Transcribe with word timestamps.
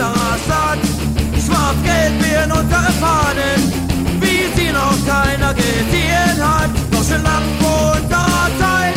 unserer 0.00 0.38
Stadt. 0.44 0.78
Schwarz-Gelb 1.44 2.22
werden 2.22 2.52
unsere 2.52 2.92
Fahnen, 3.00 3.60
wie 4.20 4.48
sie 4.56 4.72
noch 4.72 4.96
keiner 5.06 5.54
gesehen 5.54 6.38
hat. 6.40 6.70
Doch 6.90 7.04
schon 7.04 7.22
lang 7.22 7.42
vor 7.60 7.92
unserer 8.00 8.50
Zeit, 8.58 8.94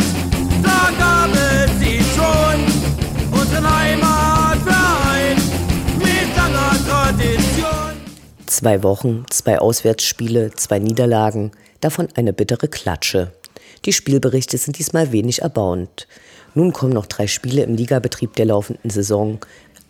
da 0.62 0.90
gab 0.98 1.30
es 1.34 1.78
sie 1.78 2.00
schon. 2.14 3.38
Unseren 3.38 3.78
Heimatverein 3.78 5.36
mit 5.98 6.36
langer 6.36 6.76
Tradition. 6.88 7.96
Zwei 8.46 8.82
Wochen, 8.82 9.24
zwei 9.30 9.58
Auswärtsspiele, 9.58 10.52
zwei 10.54 10.78
Niederlagen, 10.78 11.52
davon 11.80 12.08
eine 12.14 12.32
bittere 12.32 12.68
Klatsche. 12.68 13.32
Die 13.84 13.92
Spielberichte 13.92 14.56
sind 14.56 14.78
diesmal 14.78 15.12
wenig 15.12 15.42
erbauend. 15.42 16.06
Nun 16.54 16.72
kommen 16.72 16.92
noch 16.92 17.06
drei 17.06 17.26
Spiele 17.26 17.62
im 17.62 17.74
Ligabetrieb 17.74 18.36
der 18.36 18.46
laufenden 18.46 18.88
Saison 18.88 19.40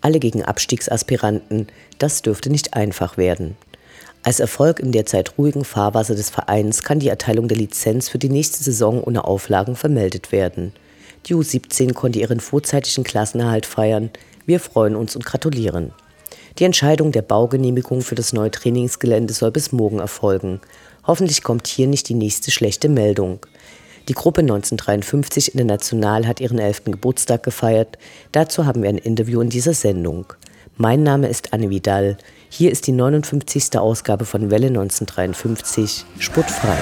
alle 0.04 0.20
gegen 0.20 0.44
Abstiegsaspiranten, 0.44 1.68
das 1.98 2.22
dürfte 2.22 2.50
nicht 2.50 2.74
einfach 2.74 3.16
werden. 3.16 3.56
Als 4.22 4.40
Erfolg 4.40 4.80
im 4.80 4.92
derzeit 4.92 5.36
ruhigen 5.38 5.64
Fahrwasser 5.64 6.14
des 6.14 6.30
Vereins 6.30 6.82
kann 6.82 6.98
die 6.98 7.08
Erteilung 7.08 7.48
der 7.48 7.58
Lizenz 7.58 8.08
für 8.08 8.18
die 8.18 8.28
nächste 8.28 8.62
Saison 8.62 9.02
ohne 9.02 9.24
Auflagen 9.24 9.76
vermeldet 9.76 10.32
werden. 10.32 10.72
Die 11.26 11.34
U17 11.34 11.94
konnte 11.94 12.18
ihren 12.18 12.40
vorzeitigen 12.40 13.04
Klassenerhalt 13.04 13.66
feiern. 13.66 14.10
Wir 14.46 14.60
freuen 14.60 14.96
uns 14.96 15.16
und 15.16 15.24
gratulieren. 15.24 15.92
Die 16.58 16.64
Entscheidung 16.64 17.12
der 17.12 17.22
Baugenehmigung 17.22 18.02
für 18.02 18.14
das 18.14 18.32
neue 18.32 18.50
Trainingsgelände 18.50 19.32
soll 19.32 19.50
bis 19.50 19.72
morgen 19.72 19.98
erfolgen. 19.98 20.60
Hoffentlich 21.06 21.42
kommt 21.42 21.66
hier 21.66 21.86
nicht 21.86 22.08
die 22.08 22.14
nächste 22.14 22.50
schlechte 22.50 22.88
Meldung. 22.88 23.40
Die 24.08 24.12
Gruppe 24.12 24.42
1953 24.42 25.54
International 25.54 26.26
hat 26.26 26.38
ihren 26.38 26.58
11. 26.58 26.84
Geburtstag 26.84 27.42
gefeiert. 27.42 27.96
Dazu 28.32 28.66
haben 28.66 28.82
wir 28.82 28.90
ein 28.90 28.98
Interview 28.98 29.40
in 29.40 29.48
dieser 29.48 29.72
Sendung. 29.72 30.26
Mein 30.76 31.02
Name 31.02 31.28
ist 31.28 31.54
Anne 31.54 31.70
Vidal. 31.70 32.18
Hier 32.50 32.70
ist 32.70 32.86
die 32.86 32.92
59. 32.92 33.78
Ausgabe 33.78 34.26
von 34.26 34.50
Welle 34.50 34.66
1953, 34.66 36.04
Sportfrei. 36.18 36.76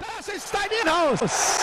Das 0.00 0.28
ist 0.34 0.52
dein 0.52 0.70
Inhaus! 0.82 1.60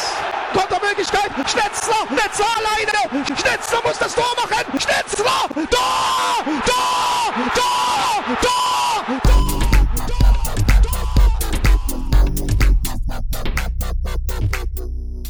Kontermöglichkeit. 0.53 1.31
Schnetzler, 1.47 2.07
Schnetzler 2.07 2.45
alleine. 2.57 3.25
Schnetzler 3.25 3.79
muss 3.83 3.99
das 3.99 4.15
Tor 4.15 4.33
machen. 4.37 4.79
Schnetzler, 4.79 5.25
Tor, 5.53 5.67
Tor, 5.69 6.45
Tor, 6.65 7.06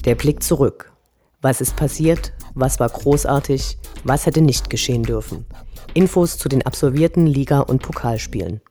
Der 0.08 0.16
Blick 0.16 0.42
zurück. 0.42 0.94
Was 1.42 1.60
ist 1.60 1.76
passiert? 1.76 2.32
Was 2.54 2.80
war 2.80 2.88
großartig? 2.88 3.78
Was 4.06 4.26
hätte 4.26 4.40
nicht 4.42 4.70
geschehen 4.70 5.04
dürfen? 5.04 5.46
Infos 5.94 6.38
zu 6.38 6.48
den 6.48 6.66
absolvierten 6.66 7.28
Liga- 7.28 7.60
und 7.60 7.82
Pokalspielen. 7.82 8.62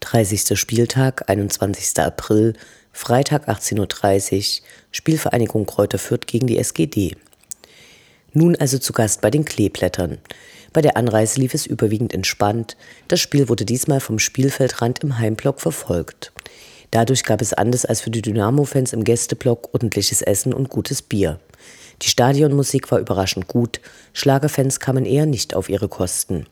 30. 0.00 0.58
Spieltag, 0.58 1.30
21. 1.30 1.96
April, 2.00 2.54
Freitag 2.90 3.48
18.30 3.48 3.78
Uhr, 4.62 4.66
Spielvereinigung 4.90 5.66
Kräuter 5.66 5.98
Fürth 5.98 6.26
gegen 6.26 6.48
die 6.48 6.58
SGD. 6.58 7.14
Nun 8.32 8.56
also 8.56 8.78
zu 8.78 8.92
Gast 8.92 9.20
bei 9.20 9.30
den 9.30 9.44
Kleeblättern. 9.44 10.18
Bei 10.72 10.80
der 10.80 10.96
Anreise 10.96 11.40
lief 11.40 11.54
es 11.54 11.66
überwiegend 11.66 12.14
entspannt. 12.14 12.76
Das 13.08 13.20
Spiel 13.20 13.48
wurde 13.48 13.64
diesmal 13.64 14.00
vom 14.00 14.18
Spielfeldrand 14.18 15.00
im 15.02 15.18
Heimblock 15.18 15.60
verfolgt. 15.60 16.32
Dadurch 16.90 17.24
gab 17.24 17.40
es 17.40 17.52
anders 17.52 17.84
als 17.84 18.00
für 18.00 18.10
die 18.10 18.22
Dynamo-Fans 18.22 18.92
im 18.92 19.04
Gästeblock 19.04 19.72
ordentliches 19.74 20.22
Essen 20.22 20.52
und 20.52 20.68
gutes 20.68 21.02
Bier. 21.02 21.38
Die 22.02 22.08
Stadionmusik 22.08 22.90
war 22.90 22.98
überraschend 22.98 23.46
gut, 23.46 23.80
Schlagerfans 24.12 24.80
kamen 24.80 25.04
eher 25.04 25.26
nicht 25.26 25.54
auf 25.54 25.68
ihre 25.68 25.88
Kosten. 25.88 26.46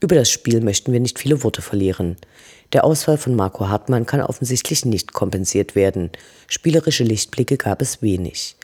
Über 0.00 0.14
das 0.14 0.30
Spiel 0.30 0.60
möchten 0.60 0.92
wir 0.92 1.00
nicht 1.00 1.18
viele 1.18 1.42
Worte 1.42 1.60
verlieren. 1.60 2.16
Der 2.72 2.84
Ausfall 2.84 3.18
von 3.18 3.34
Marco 3.34 3.68
Hartmann 3.68 4.06
kann 4.06 4.20
offensichtlich 4.20 4.84
nicht 4.84 5.12
kompensiert 5.12 5.74
werden. 5.74 6.10
Spielerische 6.46 7.04
Lichtblicke 7.04 7.56
gab 7.56 7.82
es 7.82 8.00
wenig. 8.02 8.56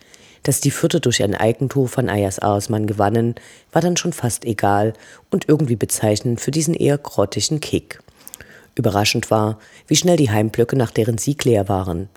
Dass 0.44 0.60
die 0.60 0.70
Vierte 0.70 1.00
durch 1.00 1.22
ein 1.22 1.34
Eigentor 1.34 1.88
von 1.88 2.08
Ayas 2.08 2.38
Aosmann 2.38 2.86
gewannen, 2.86 3.34
war 3.72 3.80
dann 3.80 3.96
schon 3.96 4.12
fast 4.12 4.44
egal 4.44 4.92
und 5.30 5.48
irgendwie 5.48 5.74
bezeichnend 5.74 6.40
für 6.40 6.50
diesen 6.50 6.74
eher 6.74 6.98
grottigen 6.98 7.60
Kick. 7.60 8.00
Überraschend 8.74 9.30
war, 9.30 9.58
wie 9.86 9.96
schnell 9.96 10.18
die 10.18 10.30
Heimblöcke 10.30 10.76
nach 10.76 10.90
deren 10.90 11.16
Sieg 11.16 11.44
leer 11.44 11.68
waren. 11.68 12.10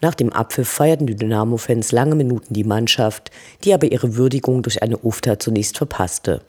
Nach 0.00 0.14
dem 0.14 0.32
Abpfiff 0.32 0.68
feierten 0.68 1.06
die 1.06 1.16
Dynamo-Fans 1.16 1.92
lange 1.92 2.14
Minuten 2.14 2.54
die 2.54 2.64
Mannschaft, 2.64 3.30
die 3.64 3.74
aber 3.74 3.92
ihre 3.92 4.16
Würdigung 4.16 4.62
durch 4.62 4.82
eine 4.82 4.98
Ufta 4.98 5.38
zunächst 5.38 5.76
verpasste. 5.76 6.40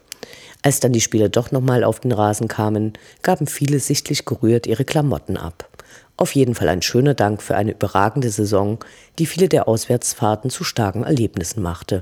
Als 0.61 0.79
dann 0.79 0.94
die 0.94 1.01
Spieler 1.01 1.27
doch 1.27 1.51
nochmal 1.51 1.83
auf 1.83 1.99
den 1.99 2.13
Rasen 2.13 2.47
kamen, 2.47 2.94
gaben 3.21 3.47
viele 3.47 3.79
sichtlich 3.79 4.23
gerührt 4.25 4.65
ihre 4.65 4.85
Klamotten 4.85 5.35
ab. 5.35 5.69
Auf 6.17 6.33
jeden 6.33 6.55
Fall 6.55 6.67
ein 6.69 6.81
schöner 6.81 7.13
Dank 7.13 7.44
für 7.44 7.55
eine 7.55 7.72
überragende 7.72 8.29
Saison, 8.31 8.79
die 9.19 9.28
viele 9.28 9.47
der 9.47 9.67
Auswärtsfahrten 9.67 10.50
zu 10.50 10.63
starken 10.63 11.03
Erlebnissen 11.03 11.61
machte. 11.61 12.01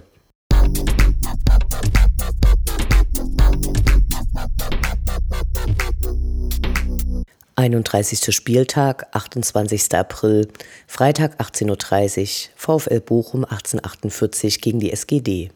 Einunddreißigster 7.58 8.32
Spieltag, 8.32 9.08
28. 9.12 9.94
April, 9.94 10.48
Freitag 10.88 11.40
18.30 11.42 12.50
Uhr, 12.50 12.80
VfL 12.80 13.00
Bochum 13.02 13.44
1848 13.44 14.62
gegen 14.62 14.80
die 14.80 14.92
SGD. 14.92 15.52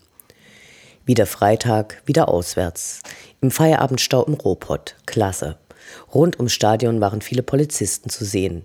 Wieder 1.06 1.26
Freitag, 1.26 2.02
wieder 2.06 2.28
auswärts. 2.28 3.02
Im 3.42 3.52
Feierabendstau 3.52 4.24
im 4.26 4.34
Ruhrpott. 4.34 4.96
Klasse. 5.06 5.58
Rund 6.14 6.38
ums 6.38 6.54
Stadion 6.54 7.02
waren 7.02 7.22
viele 7.22 7.44
Polizisten 7.44 8.10
zu 8.10 8.26
sehen. 8.26 8.64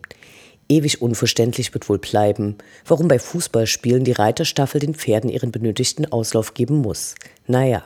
Ewig 0.69 1.03
unverständlich 1.03 1.75
wird 1.75 1.89
wohl 1.89 1.99
bleiben, 1.99 2.57
warum 2.87 3.09
bei 3.09 3.19
Fußballspielen 3.19 4.05
die 4.05 4.13
Reiterstaffel 4.13 4.81
den 4.81 4.95
Pferden 4.95 5.29
ihren 5.29 5.53
benötigten 5.53 6.11
Auslauf 6.11 6.55
geben 6.55 6.77
muss. 6.79 7.15
Naja. 7.47 7.83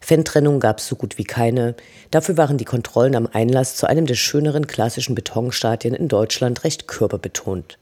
Fantrennung 0.00 0.58
gab 0.58 0.78
es 0.78 0.88
so 0.88 0.96
gut 0.96 1.16
wie 1.16 1.24
keine. 1.24 1.76
Dafür 2.10 2.36
waren 2.36 2.58
die 2.58 2.64
Kontrollen 2.64 3.14
am 3.14 3.28
Einlass 3.32 3.76
zu 3.76 3.86
einem 3.86 4.06
der 4.06 4.16
schöneren 4.16 4.66
klassischen 4.66 5.14
Betonstadien 5.14 5.94
in 5.94 6.08
Deutschland 6.08 6.64
recht 6.64 6.88
körperbetont. 6.88 7.78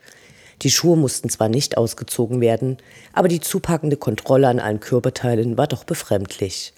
Die 0.60 0.70
Schuhe 0.70 0.98
mussten 0.98 1.30
zwar 1.30 1.48
nicht 1.48 1.78
ausgezogen 1.78 2.42
werden, 2.42 2.76
aber 3.14 3.28
die 3.28 3.40
zupackende 3.40 3.96
Kontrolle 3.96 4.48
an 4.48 4.60
allen 4.60 4.80
Körperteilen 4.80 5.56
war 5.56 5.66
doch 5.66 5.84
befremdlich. 5.84 6.74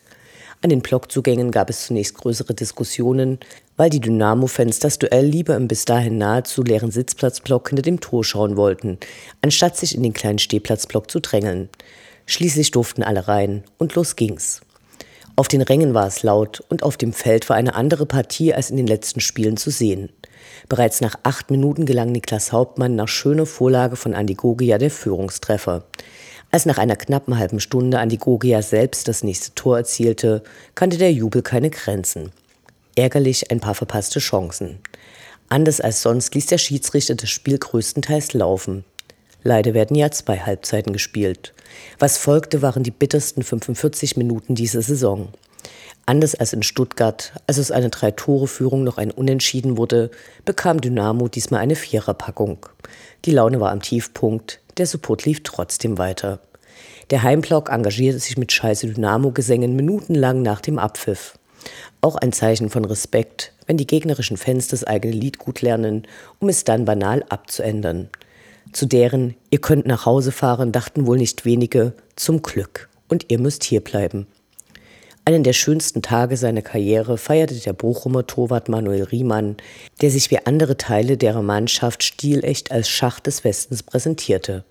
An 0.60 0.70
den 0.70 0.80
Blockzugängen 0.80 1.50
gab 1.50 1.68
es 1.70 1.86
zunächst 1.86 2.14
größere 2.14 2.54
Diskussionen, 2.54 3.40
weil 3.82 3.90
die 3.90 3.98
Dynamo-Fans 3.98 4.78
das 4.78 5.00
Duell 5.00 5.26
lieber 5.26 5.56
im 5.56 5.66
bis 5.66 5.84
dahin 5.84 6.16
nahezu 6.16 6.62
leeren 6.62 6.92
Sitzplatzblock 6.92 7.70
hinter 7.70 7.82
dem 7.82 7.98
Tor 7.98 8.22
schauen 8.22 8.56
wollten, 8.56 8.96
anstatt 9.40 9.76
sich 9.76 9.96
in 9.96 10.04
den 10.04 10.12
kleinen 10.12 10.38
Stehplatzblock 10.38 11.10
zu 11.10 11.18
drängeln. 11.18 11.68
Schließlich 12.26 12.70
durften 12.70 13.02
alle 13.02 13.26
rein 13.26 13.64
und 13.78 13.96
los 13.96 14.14
ging's. 14.14 14.60
Auf 15.34 15.48
den 15.48 15.62
Rängen 15.62 15.94
war 15.94 16.06
es 16.06 16.22
laut 16.22 16.62
und 16.68 16.84
auf 16.84 16.96
dem 16.96 17.12
Feld 17.12 17.48
war 17.48 17.56
eine 17.56 17.74
andere 17.74 18.06
Partie 18.06 18.54
als 18.54 18.70
in 18.70 18.76
den 18.76 18.86
letzten 18.86 19.18
Spielen 19.18 19.56
zu 19.56 19.70
sehen. 19.70 20.10
Bereits 20.68 21.00
nach 21.00 21.16
acht 21.24 21.50
Minuten 21.50 21.84
gelang 21.84 22.12
Niklas 22.12 22.52
Hauptmann 22.52 22.94
nach 22.94 23.08
schöner 23.08 23.46
Vorlage 23.46 23.96
von 23.96 24.14
Andi 24.14 24.34
Gogia 24.34 24.78
der 24.78 24.92
Führungstreffer. 24.92 25.82
Als 26.52 26.66
nach 26.66 26.78
einer 26.78 26.94
knappen 26.94 27.36
halben 27.36 27.58
Stunde 27.58 27.98
Andi 27.98 28.18
Gogia 28.18 28.62
selbst 28.62 29.08
das 29.08 29.24
nächste 29.24 29.56
Tor 29.56 29.78
erzielte, 29.78 30.44
kannte 30.76 30.98
der 30.98 31.12
Jubel 31.12 31.42
keine 31.42 31.70
Grenzen. 31.70 32.30
Ärgerlich 32.94 33.50
ein 33.50 33.60
paar 33.60 33.74
verpasste 33.74 34.18
Chancen. 34.18 34.78
Anders 35.48 35.80
als 35.80 36.02
sonst 36.02 36.34
ließ 36.34 36.46
der 36.46 36.58
Schiedsrichter 36.58 37.14
das 37.14 37.30
Spiel 37.30 37.58
größtenteils 37.58 38.34
laufen. 38.34 38.84
Leider 39.42 39.74
werden 39.74 39.96
ja 39.96 40.10
zwei 40.10 40.38
Halbzeiten 40.38 40.92
gespielt. 40.92 41.54
Was 41.98 42.18
folgte, 42.18 42.62
waren 42.62 42.82
die 42.82 42.90
bittersten 42.90 43.42
45 43.42 44.16
Minuten 44.16 44.54
dieser 44.54 44.82
Saison. 44.82 45.28
Anders 46.04 46.34
als 46.34 46.52
in 46.52 46.62
Stuttgart, 46.62 47.32
als 47.46 47.58
aus 47.58 47.70
einer 47.70 47.88
Drei-Tore-Führung 47.88 48.84
noch 48.84 48.98
ein 48.98 49.10
Unentschieden 49.10 49.76
wurde, 49.76 50.10
bekam 50.44 50.80
Dynamo 50.80 51.28
diesmal 51.28 51.60
eine 51.60 51.76
Viererpackung. 51.76 52.66
Die 53.24 53.30
Laune 53.30 53.60
war 53.60 53.70
am 53.70 53.82
Tiefpunkt, 53.82 54.60
der 54.76 54.86
Support 54.86 55.24
lief 55.24 55.42
trotzdem 55.44 55.98
weiter. 55.98 56.40
Der 57.10 57.22
Heimblock 57.22 57.70
engagierte 57.70 58.18
sich 58.18 58.36
mit 58.36 58.52
Scheiße 58.52 58.88
Dynamo-Gesängen 58.88 59.76
minutenlang 59.76 60.42
nach 60.42 60.60
dem 60.60 60.78
Abpfiff. 60.78 61.38
Auch 62.00 62.16
ein 62.16 62.32
Zeichen 62.32 62.70
von 62.70 62.84
Respekt, 62.84 63.52
wenn 63.66 63.76
die 63.76 63.86
gegnerischen 63.86 64.36
Fans 64.36 64.68
das 64.68 64.84
eigene 64.84 65.14
Lied 65.14 65.38
gut 65.38 65.60
lernen, 65.60 66.06
um 66.38 66.48
es 66.48 66.64
dann 66.64 66.84
banal 66.84 67.24
abzuändern. 67.28 68.08
Zu 68.72 68.86
deren 68.86 69.34
Ihr 69.50 69.60
könnt 69.60 69.86
nach 69.86 70.06
Hause 70.06 70.32
fahren 70.32 70.72
dachten 70.72 71.06
wohl 71.06 71.18
nicht 71.18 71.44
wenige 71.44 71.92
zum 72.16 72.42
Glück 72.42 72.88
und 73.08 73.26
ihr 73.28 73.38
müsst 73.38 73.64
hier 73.64 73.82
bleiben. 73.82 74.26
Einen 75.24 75.44
der 75.44 75.52
schönsten 75.52 76.02
Tage 76.02 76.36
seiner 76.36 76.62
Karriere 76.62 77.16
feierte 77.16 77.54
der 77.54 77.74
Bochumer 77.74 78.26
Torwart 78.26 78.68
Manuel 78.68 79.04
Riemann, 79.04 79.56
der 80.00 80.10
sich 80.10 80.32
wie 80.32 80.44
andere 80.44 80.76
Teile 80.76 81.16
der 81.16 81.40
Mannschaft 81.42 82.02
stilecht 82.02 82.72
als 82.72 82.88
Schach 82.88 83.20
des 83.20 83.44
Westens 83.44 83.84
präsentierte. 83.84 84.64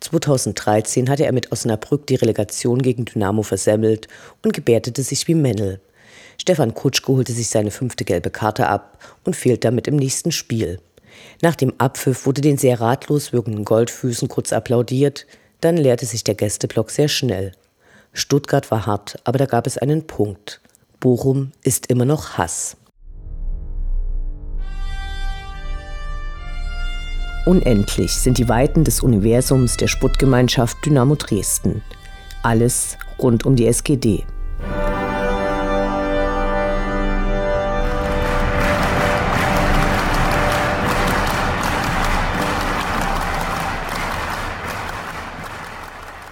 2013 0.00 1.08
hatte 1.08 1.24
er 1.24 1.32
mit 1.32 1.50
Osnabrück 1.50 2.06
die 2.06 2.16
Relegation 2.16 2.82
gegen 2.82 3.06
Dynamo 3.06 3.42
versemmelt 3.42 4.08
und 4.44 4.52
gebärdete 4.52 5.02
sich 5.02 5.28
wie 5.28 5.34
Männel. 5.34 5.80
Stefan 6.38 6.74
Kutschke 6.74 7.12
holte 7.12 7.32
sich 7.32 7.48
seine 7.48 7.70
fünfte 7.70 8.04
gelbe 8.04 8.30
Karte 8.30 8.68
ab 8.68 8.98
und 9.24 9.36
fehlt 9.36 9.64
damit 9.64 9.88
im 9.88 9.96
nächsten 9.96 10.32
Spiel. 10.32 10.80
Nach 11.42 11.54
dem 11.54 11.72
Abpfiff 11.78 12.26
wurde 12.26 12.40
den 12.40 12.58
sehr 12.58 12.80
ratlos 12.80 13.32
wirkenden 13.32 13.64
Goldfüßen 13.64 14.28
kurz 14.28 14.52
applaudiert, 14.52 15.26
dann 15.60 15.76
leerte 15.76 16.06
sich 16.06 16.24
der 16.24 16.34
Gästeblock 16.34 16.90
sehr 16.90 17.08
schnell. 17.08 17.52
Stuttgart 18.12 18.70
war 18.70 18.86
hart, 18.86 19.18
aber 19.24 19.38
da 19.38 19.46
gab 19.46 19.66
es 19.66 19.78
einen 19.78 20.06
Punkt. 20.06 20.60
Bochum 21.00 21.52
ist 21.62 21.88
immer 21.88 22.04
noch 22.04 22.38
Hass. 22.38 22.76
Unendlich 27.46 28.12
sind 28.12 28.38
die 28.38 28.48
Weiten 28.48 28.82
des 28.82 29.02
Universums 29.02 29.76
der 29.76 29.86
Sputtgemeinschaft 29.86 30.84
Dynamo 30.84 31.14
Dresden. 31.14 31.82
Alles 32.42 32.96
rund 33.20 33.46
um 33.46 33.54
die 33.54 33.66
SGD. 33.66 34.24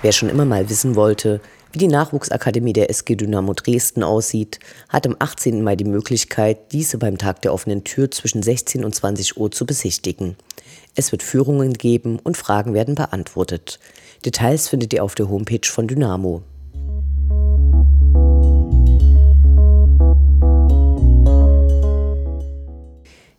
Wer 0.04 0.12
schon 0.12 0.28
immer 0.28 0.44
mal 0.44 0.68
wissen 0.68 0.96
wollte, 0.96 1.40
wie 1.72 1.78
die 1.78 1.88
Nachwuchsakademie 1.88 2.74
der 2.74 2.90
SG 2.90 3.16
Dynamo 3.16 3.54
Dresden 3.54 4.02
aussieht, 4.02 4.58
hat 4.90 5.06
am 5.06 5.16
18. 5.18 5.62
Mai 5.62 5.76
die 5.76 5.86
Möglichkeit, 5.86 6.72
diese 6.72 6.98
beim 6.98 7.16
Tag 7.16 7.40
der 7.40 7.54
offenen 7.54 7.84
Tür 7.84 8.10
zwischen 8.10 8.42
16 8.42 8.84
und 8.84 8.94
20 8.94 9.38
Uhr 9.38 9.50
zu 9.50 9.64
besichtigen. 9.64 10.36
Es 10.94 11.10
wird 11.10 11.22
Führungen 11.22 11.72
geben 11.72 12.18
und 12.22 12.36
Fragen 12.36 12.74
werden 12.74 12.96
beantwortet. 12.96 13.80
Details 14.26 14.68
findet 14.68 14.92
ihr 14.92 15.02
auf 15.02 15.14
der 15.14 15.30
Homepage 15.30 15.66
von 15.66 15.88
Dynamo. 15.88 16.42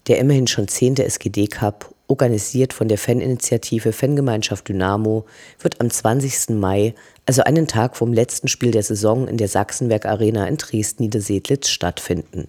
Der 0.08 0.18
immerhin 0.18 0.48
schon 0.48 0.68
zehnte 0.68 1.04
SGD 1.04 1.46
Cup 1.46 1.95
organisiert 2.08 2.74
von 2.74 2.88
der 2.88 2.98
Faninitiative 2.98 3.92
Fangemeinschaft 3.92 4.68
Dynamo, 4.68 5.26
wird 5.60 5.82
am 5.82 5.90
20. 5.90 6.50
Mai, 6.50 6.94
also 7.26 7.44
einen 7.44 7.68
Tag 7.68 7.98
vom 7.98 8.14
letzten 8.14 8.48
Spiel 8.48 8.72
der 8.72 8.84
Saison 8.84 9.28
in 9.28 9.38
der 9.38 9.48
Sachsenwerk 9.48 10.06
Arena 10.06 10.48
in 10.48 10.58
Dresden-Niedersedlitz 10.58 11.70
stattfinden. 11.70 12.48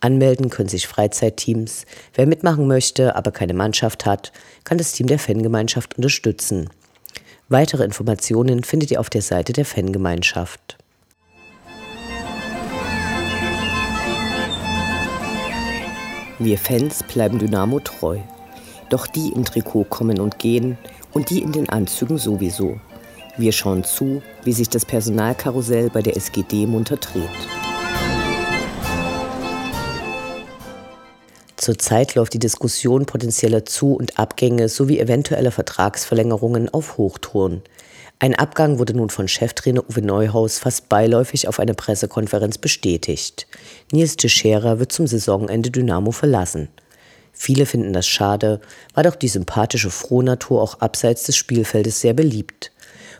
Anmelden 0.00 0.50
können 0.50 0.68
sich 0.68 0.88
Freizeitteams. 0.88 1.86
Wer 2.14 2.26
mitmachen 2.26 2.66
möchte, 2.66 3.14
aber 3.14 3.30
keine 3.30 3.54
Mannschaft 3.54 4.04
hat, 4.04 4.32
kann 4.64 4.78
das 4.78 4.92
Team 4.92 5.06
der 5.06 5.18
Fangemeinschaft 5.18 5.96
unterstützen. 5.96 6.68
Weitere 7.48 7.84
Informationen 7.84 8.64
findet 8.64 8.90
ihr 8.90 9.00
auf 9.00 9.10
der 9.10 9.22
Seite 9.22 9.52
der 9.52 9.64
Fangemeinschaft. 9.64 10.76
Wir 16.38 16.58
Fans 16.58 17.04
bleiben 17.04 17.38
Dynamo 17.38 17.78
treu. 17.78 18.18
Doch 18.92 19.06
die 19.06 19.30
im 19.30 19.46
Trikot 19.46 19.84
kommen 19.84 20.20
und 20.20 20.38
gehen 20.38 20.76
und 21.14 21.30
die 21.30 21.40
in 21.40 21.50
den 21.50 21.70
Anzügen 21.70 22.18
sowieso. 22.18 22.78
Wir 23.38 23.52
schauen 23.52 23.84
zu, 23.84 24.20
wie 24.44 24.52
sich 24.52 24.68
das 24.68 24.84
Personalkarussell 24.84 25.88
bei 25.88 26.02
der 26.02 26.14
SGD 26.14 26.66
munter 26.66 26.98
dreht. 26.98 27.22
Zurzeit 31.56 32.16
läuft 32.16 32.34
die 32.34 32.38
Diskussion 32.38 33.06
potenzieller 33.06 33.64
Zu- 33.64 33.94
und 33.94 34.18
Abgänge 34.18 34.68
sowie 34.68 34.98
eventueller 34.98 35.52
Vertragsverlängerungen 35.52 36.68
auf 36.68 36.98
Hochtouren. 36.98 37.62
Ein 38.18 38.34
Abgang 38.34 38.78
wurde 38.78 38.92
nun 38.92 39.08
von 39.08 39.26
Cheftrainer 39.26 39.88
Uwe 39.88 40.02
Neuhaus 40.02 40.58
fast 40.58 40.90
beiläufig 40.90 41.48
auf 41.48 41.60
einer 41.60 41.72
Pressekonferenz 41.72 42.58
bestätigt. 42.58 43.46
Nils 43.90 44.16
Teixeira 44.16 44.78
wird 44.78 44.92
zum 44.92 45.06
Saisonende 45.06 45.70
Dynamo 45.70 46.10
verlassen. 46.10 46.68
Viele 47.32 47.66
finden 47.66 47.92
das 47.92 48.06
schade, 48.06 48.60
war 48.94 49.02
doch 49.02 49.16
die 49.16 49.28
sympathische 49.28 49.90
Frohnatur 49.90 50.62
auch 50.62 50.80
abseits 50.80 51.24
des 51.24 51.36
Spielfeldes 51.36 52.00
sehr 52.00 52.14
beliebt. 52.14 52.70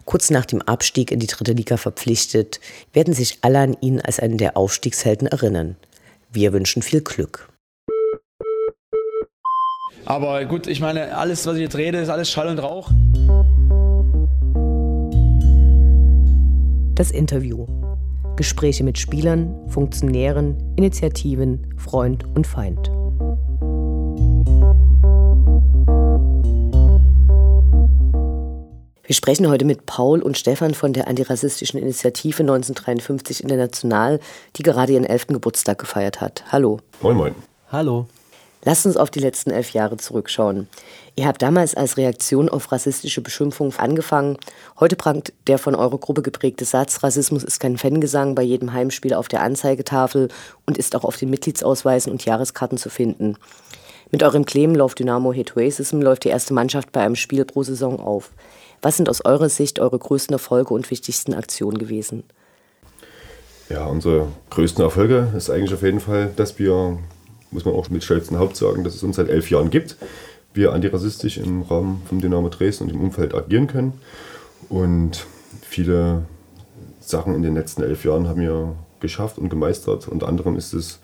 Kurz 0.05 0.31
nach 0.31 0.45
dem 0.45 0.63
Abstieg 0.63 1.11
in 1.11 1.19
die 1.19 1.27
dritte 1.27 1.53
Liga 1.53 1.77
verpflichtet, 1.77 2.61
werden 2.93 3.15
sich 3.15 3.39
alle 3.43 3.61
an 3.61 3.77
ihn 3.81 4.01
als 4.01 4.21
einen 4.21 4.39
der 4.39 4.57
Aufstiegshelden 4.57 5.29
erinnern. 5.29 5.77
Wir 6.31 6.53
wünschen 6.53 6.83
viel 6.83 7.01
Glück. 7.01 7.49
Aber 10.05 10.45
gut, 10.45 10.67
ich 10.67 10.81
meine, 10.81 11.17
alles, 11.17 11.47
was 11.47 11.57
ich 11.57 11.63
jetzt 11.63 11.77
rede, 11.77 11.99
ist 11.99 12.09
alles 12.09 12.31
Schall 12.31 12.49
und 12.49 12.59
Rauch. 12.59 12.91
Das 16.95 17.11
Interview. 17.11 17.67
Gespräche 18.37 18.83
mit 18.83 18.99
Spielern, 18.99 19.55
Funktionären, 19.69 20.75
Initiativen, 20.77 21.75
Freund 21.77 22.25
und 22.35 22.47
Feind. 22.47 22.91
Wir 29.05 29.17
sprechen 29.17 29.49
heute 29.49 29.65
mit 29.65 29.85
Paul 29.85 30.23
und 30.23 30.39
Stefan 30.39 30.75
von 30.75 30.93
der 30.93 31.09
antirassistischen 31.09 31.81
Initiative 31.81 32.41
1953 32.45 33.43
International, 33.43 34.21
die 34.55 34.63
gerade 34.63 34.93
ihren 34.93 35.05
elften 35.05 35.33
Geburtstag 35.33 35.79
gefeiert 35.79 36.21
hat. 36.21 36.45
Hallo. 36.53 36.79
Moin, 37.01 37.17
moin. 37.17 37.35
Hallo. 37.73 38.07
Lasst 38.65 38.87
uns 38.87 38.97
auf 38.97 39.11
die 39.11 39.19
letzten 39.19 39.51
elf 39.51 39.71
Jahre 39.71 39.97
zurückschauen. 39.97 40.69
Ihr 41.17 41.27
habt 41.27 41.43
damals 41.43 41.75
als 41.75 41.97
Reaktion 41.97 42.49
auf 42.49 42.71
rassistische 42.71 43.23
Beschimpfungen 43.23 43.77
angefangen. 43.77 44.37
Heute 44.79 44.95
prangt 44.95 45.33
der 45.49 45.59
von 45.59 45.75
eurer 45.75 45.99
Gruppe 45.99 46.23
geprägte 46.23 46.65
Satz, 46.65 47.03
Rassismus 47.03 47.43
ist 47.43 47.59
kein 47.59 47.79
Fangesang 47.79 48.37
bei 48.37 48.43
jedem 48.43 48.73
Heimspiel 48.73 49.15
auf 49.15 49.27
der 49.27 49.43
Anzeigetafel 49.43 50.29
und 50.65 50.79
ist 50.79 50.95
auch 50.95 51.03
auf 51.03 51.17
den 51.17 51.31
Mitgliedsausweisen 51.31 52.13
und 52.13 52.25
Jahreskarten 52.25 52.79
zu 52.79 52.89
finden. 52.89 53.37
Mit 54.13 54.23
eurem 54.23 54.45
Claim 54.45 54.77
Love 54.77 54.95
Dynamo 54.95 55.35
Hate 55.35 55.57
Racism 55.57 56.01
läuft 56.01 56.23
die 56.23 56.29
erste 56.29 56.55
Mannschaft 56.55 56.93
bei 56.93 57.01
einem 57.01 57.17
Spiel 57.17 57.45
pro 57.45 57.65
Saison 57.65 57.99
auf. 57.99 58.31
Was 58.83 58.97
sind 58.97 59.09
aus 59.09 59.25
eurer 59.25 59.49
Sicht 59.49 59.79
eure 59.79 59.97
größten 59.97 60.35
Erfolge 60.35 60.75
und 60.75 60.91
wichtigsten 60.91 61.35
Aktionen 61.35 61.79
gewesen? 61.79 62.25
Ja, 63.69 63.87
unsere 63.87 64.27
größten 64.51 64.83
Erfolge 64.83 65.29
ist 65.37 65.51
eigentlich 65.51 65.73
auf 65.73 65.83
jeden 65.83 66.01
Fall, 66.01 66.33
dass 66.35 66.59
wir, 66.59 66.99
muss 67.53 67.65
man 67.65 67.75
auch 67.75 67.89
mit 67.91 68.03
stolzem 68.03 68.41
Haupt 68.41 68.57
sagen, 68.57 68.83
dass 68.83 68.97
es 68.97 69.05
uns 69.05 69.17
seit 69.17 69.29
elf 69.29 69.51
Jahren 69.51 69.71
gibt. 69.71 69.97
Wir 70.53 70.73
antirassistisch 70.73 71.39
im 71.39 71.63
Rahmen 71.63 72.03
vom 72.07 72.21
Dynamo 72.21 72.49
Dresden 72.49 72.85
und 72.85 72.91
im 72.91 73.01
Umfeld 73.01 73.35
agieren 73.35 73.69
können. 73.69 73.93
Und 74.69 75.27
viele 75.63 76.25
Sachen 77.01 77.37
in 77.37 77.43
den 77.43 77.55
letzten 77.55 77.85
elf 77.85 78.05
Jahren 78.05 78.29
haben 78.29 78.41
wir 78.41 78.75
geschafft 78.99 79.39
und 79.39 79.49
gemeistert. 79.49 80.09
Unter 80.09 80.27
anderem 80.29 80.57
ist 80.57 80.75
es 80.75 80.99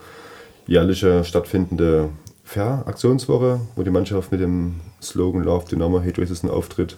jährliche 0.67 1.23
stattfindende 1.23 2.09
Fair-Aktionswoche, 2.43 3.61
wo 3.77 3.83
die 3.83 3.89
Mannschaft 3.89 4.33
mit 4.33 4.41
dem 4.41 4.81
Slogan 5.01 5.43
Love 5.43 5.65
Dynamo 5.69 6.01
Hate 6.01 6.21
Racism 6.21 6.49
auftritt 6.49 6.97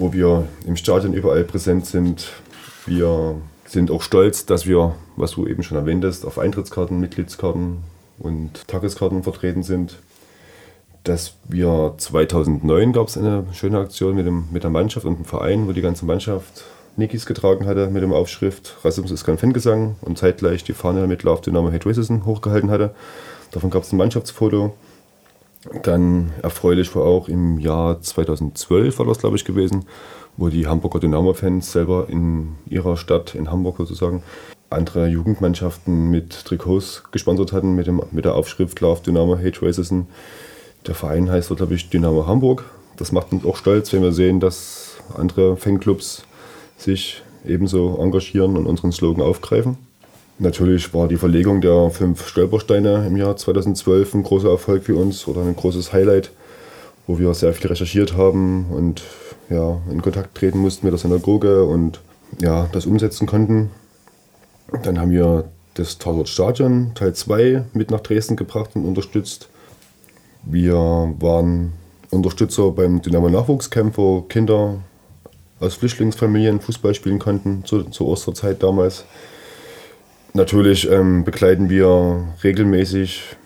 wo 0.00 0.12
wir 0.12 0.48
im 0.66 0.76
Stadion 0.76 1.12
überall 1.12 1.44
präsent 1.44 1.86
sind. 1.86 2.32
Wir 2.86 3.36
sind 3.66 3.90
auch 3.90 4.02
stolz, 4.02 4.46
dass 4.46 4.66
wir, 4.66 4.96
was 5.16 5.32
du 5.32 5.46
eben 5.46 5.62
schon 5.62 5.76
erwähntest, 5.76 6.24
auf 6.24 6.38
Eintrittskarten, 6.38 6.98
Mitgliedskarten 6.98 7.78
und 8.18 8.66
Tageskarten 8.66 9.22
vertreten 9.22 9.62
sind. 9.62 9.98
Dass 11.04 11.34
wir 11.48 11.94
2009 11.98 12.92
gab 12.92 13.08
es 13.08 13.16
eine 13.16 13.44
schöne 13.52 13.78
Aktion 13.78 14.16
mit, 14.16 14.26
dem, 14.26 14.44
mit 14.50 14.64
der 14.64 14.70
Mannschaft 14.70 15.06
und 15.06 15.16
dem 15.18 15.24
Verein, 15.24 15.68
wo 15.68 15.72
die 15.72 15.82
ganze 15.82 16.06
Mannschaft 16.06 16.64
Nikis 16.96 17.24
getragen 17.24 17.66
hatte 17.66 17.88
mit 17.88 18.02
dem 18.02 18.12
Aufschrift 18.12 18.76
Rassismus 18.82 19.12
ist 19.12 19.24
kein 19.24 19.38
Fangesang 19.38 19.96
und 20.00 20.18
zeitgleich 20.18 20.64
die 20.64 20.72
Fahne 20.72 21.06
mit 21.06 21.22
Love 21.22 21.40
Dynamo 21.40 21.70
Hate 21.70 21.88
Racism 21.88 22.24
hochgehalten 22.24 22.70
hatte. 22.70 22.94
Davon 23.52 23.70
gab 23.70 23.84
es 23.84 23.92
ein 23.92 23.96
Mannschaftsfoto. 23.96 24.74
Dann 25.82 26.32
erfreulich 26.42 26.94
war 26.96 27.04
auch 27.04 27.28
im 27.28 27.58
Jahr 27.58 28.00
2012 28.00 28.98
war 28.98 29.06
das 29.06 29.18
glaube 29.18 29.36
ich 29.36 29.44
gewesen, 29.44 29.84
wo 30.36 30.48
die 30.48 30.66
Hamburger 30.66 31.00
Dynamo-Fans 31.00 31.70
selber 31.70 32.06
in 32.08 32.54
ihrer 32.66 32.96
Stadt, 32.96 33.34
in 33.34 33.50
Hamburg 33.50 33.76
sozusagen, 33.76 34.22
andere 34.70 35.08
Jugendmannschaften 35.08 36.10
mit 36.10 36.44
Trikots 36.46 37.02
gesponsert 37.10 37.52
hatten 37.52 37.74
mit, 37.74 37.86
dem, 37.86 38.00
mit 38.12 38.24
der 38.24 38.36
Aufschrift 38.36 38.80
Love 38.80 39.02
Dynamo 39.04 39.36
Hate 39.36 39.60
Racism. 39.62 40.02
Der 40.86 40.94
Verein 40.94 41.30
heißt, 41.30 41.54
glaube 41.54 41.74
ich, 41.74 41.90
Dynamo 41.90 42.26
Hamburg. 42.26 42.64
Das 42.96 43.12
macht 43.12 43.32
uns 43.32 43.44
auch 43.44 43.56
stolz, 43.56 43.92
wenn 43.92 44.02
wir 44.02 44.12
sehen, 44.12 44.40
dass 44.40 44.96
andere 45.16 45.56
Fanclubs 45.56 46.22
sich 46.76 47.22
ebenso 47.44 47.98
engagieren 47.98 48.56
und 48.56 48.66
unseren 48.66 48.92
Slogan 48.92 49.22
aufgreifen. 49.22 49.76
Natürlich 50.42 50.94
war 50.94 51.06
die 51.06 51.18
Verlegung 51.18 51.60
der 51.60 51.90
fünf 51.90 52.26
Stolpersteine 52.26 53.06
im 53.06 53.14
Jahr 53.14 53.36
2012 53.36 54.14
ein 54.14 54.22
großer 54.22 54.48
Erfolg 54.48 54.84
für 54.84 54.96
uns 54.96 55.28
oder 55.28 55.42
ein 55.42 55.54
großes 55.54 55.92
Highlight, 55.92 56.30
wo 57.06 57.18
wir 57.18 57.34
sehr 57.34 57.52
viel 57.52 57.66
recherchiert 57.66 58.16
haben 58.16 58.64
und 58.70 59.02
ja, 59.50 59.78
in 59.90 60.00
Kontakt 60.00 60.34
treten 60.34 60.58
mussten 60.58 60.86
mit 60.86 60.94
der 60.94 60.98
Synagoge 60.98 61.64
und 61.64 62.00
ja, 62.40 62.70
das 62.72 62.86
umsetzen 62.86 63.26
konnten. 63.26 63.70
Dann 64.82 64.98
haben 64.98 65.10
wir 65.10 65.44
das 65.74 65.98
Tatort-Stadion 65.98 66.92
Teil 66.94 67.12
2 67.12 67.64
mit 67.74 67.90
nach 67.90 68.00
Dresden 68.00 68.36
gebracht 68.36 68.70
und 68.74 68.86
unterstützt. 68.86 69.50
Wir 70.42 70.74
waren 70.74 71.74
Unterstützer 72.08 72.70
beim 72.70 73.02
Dynamo 73.02 73.28
Nachwuchscamp, 73.28 73.98
wo 73.98 74.22
Kinder 74.22 74.76
aus 75.60 75.74
Flüchtlingsfamilien 75.74 76.60
Fußball 76.60 76.94
spielen 76.94 77.18
konnten, 77.18 77.62
zu, 77.66 77.82
zur 77.84 78.08
Osterzeit 78.08 78.62
damals. 78.62 79.04
Natürlich 80.32 80.90
ähm, 80.90 81.24
begleiten 81.24 81.68
wir 81.68 82.28
regelmäßig 82.44 83.36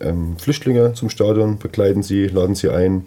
ähm, 0.00 0.36
Flüchtlinge 0.38 0.92
zum 0.94 1.08
Stadion, 1.08 1.58
begleiten 1.58 2.02
sie, 2.02 2.26
laden 2.26 2.54
sie 2.54 2.70
ein. 2.70 3.06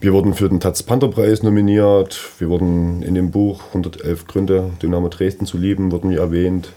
Wir 0.00 0.12
wurden 0.12 0.34
für 0.34 0.48
den 0.48 0.60
Taz 0.60 0.82
Panther 0.82 1.08
Preis 1.08 1.42
nominiert. 1.42 2.20
Wir 2.38 2.48
wurden 2.50 3.02
in 3.02 3.14
dem 3.14 3.30
Buch 3.30 3.62
111 3.68 4.26
Gründe, 4.26 4.70
Dynamo 4.82 5.08
Dresden 5.08 5.46
zu 5.46 5.58
lieben, 5.58 5.90
wurden 5.90 6.10
wir 6.10 6.20
erwähnt. 6.20 6.72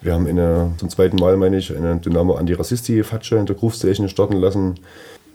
Wir 0.00 0.14
haben 0.14 0.26
eine, 0.26 0.72
zum 0.78 0.88
zweiten 0.88 1.16
Mal, 1.16 1.36
meine 1.36 1.58
ich, 1.58 1.74
eine 1.76 1.96
Dynamo 1.96 2.34
Antirassisti-Fatsche 2.34 3.36
in 3.36 3.46
der 3.46 3.56
Groove 3.56 3.74
starten 3.74 4.36
lassen. 4.36 4.76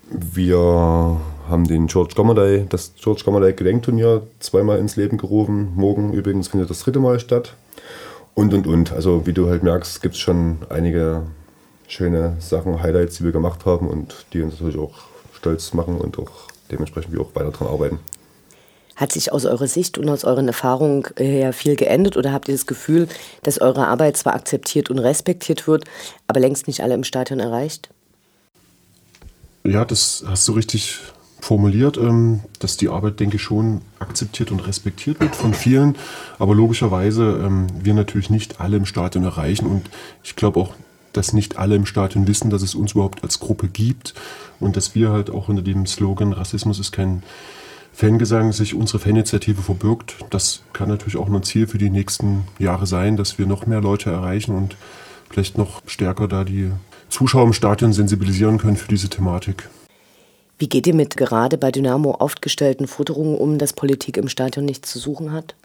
Wir 0.10 0.58
haben 0.58 1.68
den 1.68 1.88
George 1.88 2.14
Gomerday, 2.16 2.66
das 2.68 2.94
George 3.00 3.22
Gomerday 3.26 3.54
Gedenkturnier 3.54 4.24
zweimal 4.40 4.80
ins 4.80 4.96
Leben 4.96 5.18
gerufen. 5.18 5.74
Morgen 5.76 6.14
übrigens 6.14 6.48
findet 6.48 6.70
das 6.70 6.80
dritte 6.80 7.00
Mal 7.00 7.20
statt. 7.20 7.56
Und, 8.40 8.54
und, 8.54 8.68
und. 8.68 8.94
Also 8.94 9.28
wie 9.28 9.34
du 9.34 9.50
halt 9.50 9.64
merkst, 9.64 10.02
gibt 10.02 10.16
es 10.16 10.22
schon 10.22 10.60
einige 10.70 11.24
schöne 11.90 12.38
Sachen, 12.40 12.82
Highlights, 12.82 13.18
die 13.18 13.26
wir 13.26 13.34
gemacht 13.34 13.66
haben 13.66 13.90
und 13.90 14.16
die 14.32 14.42
uns 14.42 14.54
natürlich 14.54 14.80
auch 14.80 14.94
stolz 15.34 15.74
machen 15.74 15.98
und 15.98 16.18
auch 16.18 16.32
dementsprechend 16.72 17.12
wir 17.12 17.20
auch 17.20 17.36
weiter 17.36 17.52
daran 17.52 17.68
arbeiten. 17.68 18.00
Hat 18.96 19.12
sich 19.12 19.34
aus 19.34 19.44
eurer 19.44 19.68
Sicht 19.68 19.98
und 19.98 20.08
aus 20.08 20.24
euren 20.24 20.48
Erfahrungen 20.48 21.04
her 21.18 21.52
viel 21.52 21.76
geändert 21.76 22.16
oder 22.16 22.32
habt 22.32 22.48
ihr 22.48 22.54
das 22.54 22.66
Gefühl, 22.66 23.10
dass 23.44 23.60
eure 23.60 23.88
Arbeit 23.88 24.16
zwar 24.16 24.36
akzeptiert 24.36 24.90
und 24.90 25.00
respektiert 25.00 25.68
wird, 25.68 25.84
aber 26.28 26.40
längst 26.40 26.68
nicht 26.68 26.82
alle 26.82 26.94
im 26.94 27.04
Stadion 27.04 27.42
erreicht? 27.42 27.90
Ja, 29.66 29.84
das 29.84 30.24
hast 30.26 30.48
du 30.48 30.54
richtig 30.54 30.98
formuliert, 31.42 31.98
ähm, 31.98 32.42
dass 32.60 32.78
die 32.78 32.90
Arbeit, 32.90 33.20
denke 33.20 33.38
ich, 33.38 33.42
schon 33.42 33.82
akzeptiert 34.00 34.52
und 34.52 34.66
respektiert 34.68 35.20
wird 35.20 35.36
von 35.36 35.54
vielen. 35.54 35.96
Aber 36.38 36.56
logischerweise 36.56 37.42
ähm, 37.44 37.68
wir 37.82 37.94
natürlich 37.94 38.30
nicht 38.30 38.60
alle 38.60 38.78
im 38.78 38.86
Stadion 38.86 39.24
erreichen. 39.24 39.66
Und 39.66 39.90
ich 40.24 40.36
glaube 40.36 40.60
auch, 40.60 40.74
dass 41.14 41.34
nicht 41.34 41.58
alle 41.58 41.76
im 41.76 41.86
Stadion 41.86 42.28
wissen, 42.28 42.50
dass 42.50 42.62
es 42.62 42.76
uns 42.76 42.92
überhaupt 42.92 43.24
als 43.24 43.40
Gruppe 43.40 43.68
gibt. 43.68 44.14
Und 44.60 44.76
dass 44.76 44.96
wir 44.96 45.10
halt 45.12 45.30
auch 45.30 45.48
unter 45.50 45.62
dem 45.62 45.86
Slogan 45.86 46.34
Rassismus 46.34 46.80
ist 46.80 46.92
kein 46.92 47.24
Fangesang 48.00 48.54
sich 48.54 48.76
unsere 48.76 49.00
Faninitiative 49.00 49.62
verbirgt. 49.62 50.16
Das 50.30 50.62
kann 50.72 50.88
natürlich 50.88 51.18
auch 51.18 51.28
ein 51.28 51.44
Ziel 51.44 51.68
für 51.68 51.78
die 51.78 51.90
nächsten 51.90 52.48
Jahre 52.58 52.86
sein, 52.86 53.18
dass 53.18 53.38
wir 53.38 53.46
noch 53.46 53.66
mehr 53.66 53.82
Leute 53.82 54.10
erreichen 54.10 54.56
und 54.56 54.78
vielleicht 55.30 55.58
noch 55.58 55.82
stärker 55.86 56.30
da 56.30 56.46
die 56.46 56.72
Zuschauer 57.10 57.44
im 57.44 57.54
Stadion 57.54 57.92
sensibilisieren 57.92 58.58
können 58.58 58.78
für 58.78 58.88
diese 58.88 59.10
Thematik. 59.10 59.68
Wie 60.60 60.68
geht 60.68 60.86
ihr 60.86 60.94
mit 60.94 61.16
gerade 61.16 61.58
bei 61.58 61.72
Dynamo 61.72 62.12
aufgestellten 62.12 62.86
Futterungen 62.86 63.38
um, 63.38 63.58
dass 63.58 63.74
Politik 63.74 64.18
im 64.18 64.28
Stadion 64.28 64.66
nichts 64.66 64.92
zu 64.92 65.00
suchen 65.00 65.32
hat? 65.32 65.56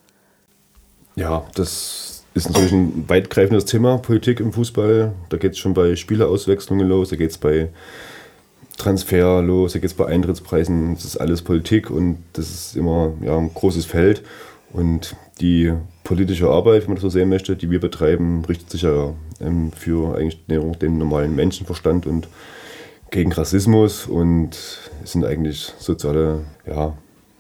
Ja, 1.16 1.44
das 1.54 2.24
ist 2.34 2.48
natürlich 2.48 2.72
ein 2.72 3.08
weitgreifendes 3.08 3.64
Thema, 3.64 3.98
Politik 3.98 4.40
im 4.40 4.52
Fußball. 4.52 5.12
Da 5.28 5.36
geht 5.36 5.52
es 5.52 5.58
schon 5.58 5.74
bei 5.74 5.96
Spielerauswechslungen 5.96 6.88
los, 6.88 7.10
da 7.10 7.16
geht 7.16 7.32
es 7.32 7.38
bei 7.38 7.70
Transfer 8.76 9.42
los, 9.42 9.72
da 9.72 9.78
geht 9.80 9.90
es 9.90 9.96
bei 9.96 10.06
Eintrittspreisen. 10.06 10.94
Das 10.94 11.04
ist 11.04 11.16
alles 11.16 11.42
Politik 11.42 11.90
und 11.90 12.18
das 12.32 12.50
ist 12.50 12.76
immer 12.76 13.12
ja, 13.20 13.36
ein 13.36 13.52
großes 13.52 13.86
Feld. 13.86 14.22
Und 14.72 15.14
die 15.40 15.72
politische 16.02 16.48
Arbeit, 16.48 16.82
wenn 16.82 16.90
man 16.90 16.96
das 16.96 17.02
so 17.02 17.08
sehen 17.08 17.28
möchte, 17.28 17.56
die 17.56 17.70
wir 17.70 17.80
betreiben, 17.80 18.44
richtet 18.44 18.70
sich 18.70 18.82
ja 18.82 19.14
ähm, 19.40 19.72
für 19.72 20.16
eigentlich 20.16 20.44
den, 20.46 20.72
den, 20.72 20.98
normalen 20.98 21.34
Menschenverstand 21.34 22.06
und 22.06 22.28
gegen 23.10 23.32
Rassismus 23.32 24.06
und 24.06 24.83
es 25.04 25.12
sind 25.12 25.24
eigentlich 25.24 25.72
soziale 25.78 26.44
ja, 26.66 26.96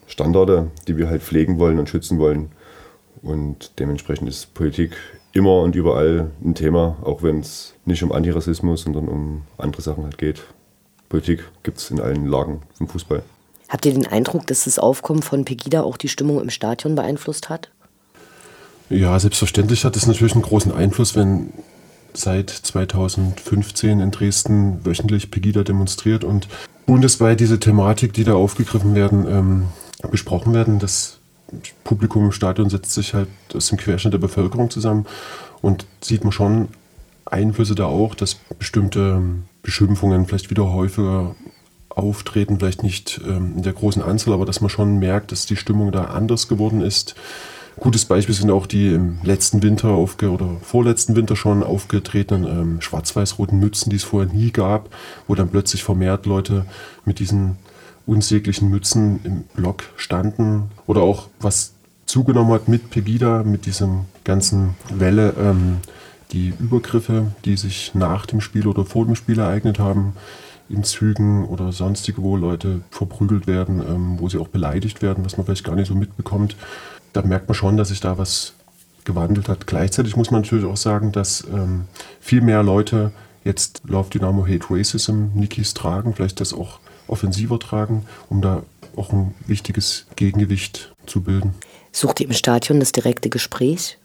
Standarde, 0.06 0.70
die 0.86 0.96
wir 0.96 1.08
halt 1.08 1.22
pflegen 1.22 1.58
wollen 1.58 1.78
und 1.78 1.88
schützen 1.88 2.18
wollen. 2.18 2.52
Und 3.22 3.78
dementsprechend 3.78 4.28
ist 4.28 4.52
Politik 4.52 4.92
immer 5.32 5.60
und 5.60 5.74
überall 5.74 6.30
ein 6.44 6.54
Thema, 6.54 6.98
auch 7.02 7.22
wenn 7.22 7.40
es 7.40 7.74
nicht 7.86 8.02
um 8.02 8.12
Antirassismus, 8.12 8.82
sondern 8.82 9.08
um 9.08 9.42
andere 9.56 9.82
Sachen 9.82 10.04
halt 10.04 10.18
geht. 10.18 10.44
Politik 11.08 11.44
gibt 11.62 11.78
es 11.78 11.90
in 11.90 12.00
allen 12.00 12.26
Lagen 12.26 12.62
im 12.78 12.86
Fußball. 12.86 13.22
Habt 13.68 13.86
ihr 13.86 13.94
den 13.94 14.06
Eindruck, 14.06 14.46
dass 14.46 14.64
das 14.64 14.78
Aufkommen 14.78 15.22
von 15.22 15.44
Pegida 15.44 15.82
auch 15.82 15.96
die 15.96 16.08
Stimmung 16.08 16.40
im 16.40 16.50
Stadion 16.50 16.94
beeinflusst 16.94 17.48
hat? 17.48 17.70
Ja, 18.90 19.18
selbstverständlich 19.18 19.86
hat 19.86 19.96
es 19.96 20.06
natürlich 20.06 20.34
einen 20.34 20.42
großen 20.42 20.70
Einfluss, 20.70 21.16
wenn 21.16 21.50
seit 22.12 22.50
2015 22.50 24.00
in 24.00 24.10
Dresden 24.10 24.84
wöchentlich 24.84 25.30
Pegida 25.30 25.64
demonstriert 25.64 26.24
und 26.24 26.46
bundesweit 26.86 27.40
diese 27.40 27.60
Thematik, 27.60 28.12
die 28.12 28.24
da 28.24 28.34
aufgegriffen 28.34 28.94
werden, 28.94 29.26
ähm, 29.28 29.64
besprochen 30.10 30.52
werden. 30.54 30.78
Das 30.78 31.18
Publikum 31.84 32.26
im 32.26 32.32
Stadion 32.32 32.70
setzt 32.70 32.92
sich 32.92 33.14
halt 33.14 33.28
aus 33.54 33.68
dem 33.68 33.78
Querschnitt 33.78 34.12
der 34.12 34.18
Bevölkerung 34.18 34.70
zusammen 34.70 35.06
und 35.62 35.86
sieht 36.00 36.24
man 36.24 36.32
schon 36.32 36.68
Einflüsse 37.26 37.74
da 37.74 37.86
auch, 37.86 38.14
dass 38.14 38.34
bestimmte 38.58 39.16
ähm, 39.16 39.44
Beschimpfungen 39.62 40.26
vielleicht 40.26 40.50
wieder 40.50 40.72
häufiger 40.72 41.34
auftreten, 41.88 42.58
vielleicht 42.58 42.82
nicht 42.82 43.20
ähm, 43.26 43.54
in 43.56 43.62
der 43.62 43.72
großen 43.72 44.02
Anzahl, 44.02 44.34
aber 44.34 44.44
dass 44.44 44.60
man 44.60 44.70
schon 44.70 44.98
merkt, 44.98 45.32
dass 45.32 45.46
die 45.46 45.56
Stimmung 45.56 45.92
da 45.92 46.04
anders 46.04 46.48
geworden 46.48 46.80
ist. 46.80 47.14
Gutes 47.80 48.04
Beispiel 48.04 48.34
sind 48.34 48.50
auch 48.50 48.66
die 48.66 48.94
im 48.94 49.18
letzten 49.24 49.62
Winter 49.62 49.88
aufge 49.88 50.30
oder 50.30 50.48
vorletzten 50.62 51.16
Winter 51.16 51.34
schon 51.34 51.62
aufgetretenen 51.62 52.44
ähm, 52.44 52.80
schwarz-weiß-roten 52.80 53.58
Mützen, 53.58 53.90
die 53.90 53.96
es 53.96 54.04
vorher 54.04 54.32
nie 54.32 54.52
gab, 54.52 54.90
wo 55.26 55.34
dann 55.34 55.48
plötzlich 55.48 55.82
vermehrt 55.82 56.26
Leute 56.26 56.66
mit 57.04 57.18
diesen 57.18 57.56
unsäglichen 58.06 58.70
Mützen 58.70 59.20
im 59.24 59.44
Block 59.54 59.84
standen. 59.96 60.70
Oder 60.86 61.02
auch 61.02 61.28
was 61.40 61.74
zugenommen 62.06 62.52
hat 62.52 62.68
mit 62.68 62.90
Pegida, 62.90 63.42
mit 63.42 63.66
diesem 63.66 64.04
ganzen 64.22 64.76
Welle, 64.90 65.34
ähm, 65.38 65.78
die 66.32 66.52
Übergriffe, 66.58 67.32
die 67.44 67.56
sich 67.56 67.92
nach 67.94 68.26
dem 68.26 68.40
Spiel 68.40 68.66
oder 68.66 68.84
vor 68.84 69.04
dem 69.04 69.16
Spiel 69.16 69.38
ereignet 69.38 69.78
haben, 69.78 70.14
in 70.68 70.82
Zügen 70.82 71.44
oder 71.44 71.72
sonstige, 71.72 72.22
wo 72.22 72.36
Leute 72.36 72.80
verprügelt 72.90 73.46
werden, 73.46 73.80
ähm, 73.80 74.18
wo 74.18 74.28
sie 74.28 74.38
auch 74.38 74.48
beleidigt 74.48 75.02
werden, 75.02 75.24
was 75.24 75.36
man 75.36 75.44
vielleicht 75.44 75.64
gar 75.64 75.76
nicht 75.76 75.88
so 75.88 75.94
mitbekommt. 75.94 76.56
Da 77.14 77.22
merkt 77.22 77.48
man 77.48 77.54
schon, 77.54 77.76
dass 77.78 77.88
sich 77.88 78.00
da 78.00 78.18
was 78.18 78.52
gewandelt 79.04 79.48
hat. 79.48 79.66
Gleichzeitig 79.66 80.16
muss 80.16 80.30
man 80.30 80.42
natürlich 80.42 80.66
auch 80.66 80.76
sagen, 80.76 81.12
dass 81.12 81.44
ähm, 81.52 81.84
viel 82.20 82.40
mehr 82.40 82.62
Leute 82.62 83.12
jetzt 83.44 83.82
Love 83.86 84.10
Dynamo 84.10 84.46
Hate 84.46 84.66
Racism 84.68 85.26
Nikis 85.34 85.74
tragen, 85.74 86.14
vielleicht 86.14 86.40
das 86.40 86.52
auch 86.52 86.80
offensiver 87.06 87.58
tragen, 87.58 88.06
um 88.28 88.42
da 88.42 88.62
auch 88.96 89.12
ein 89.12 89.34
wichtiges 89.46 90.06
Gegengewicht 90.16 90.92
zu 91.06 91.22
bilden. 91.22 91.54
Sucht 91.92 92.20
ihr 92.20 92.26
im 92.26 92.32
Stadion 92.32 92.80
das 92.80 92.92
direkte 92.92 93.28
Gespräch? 93.28 93.98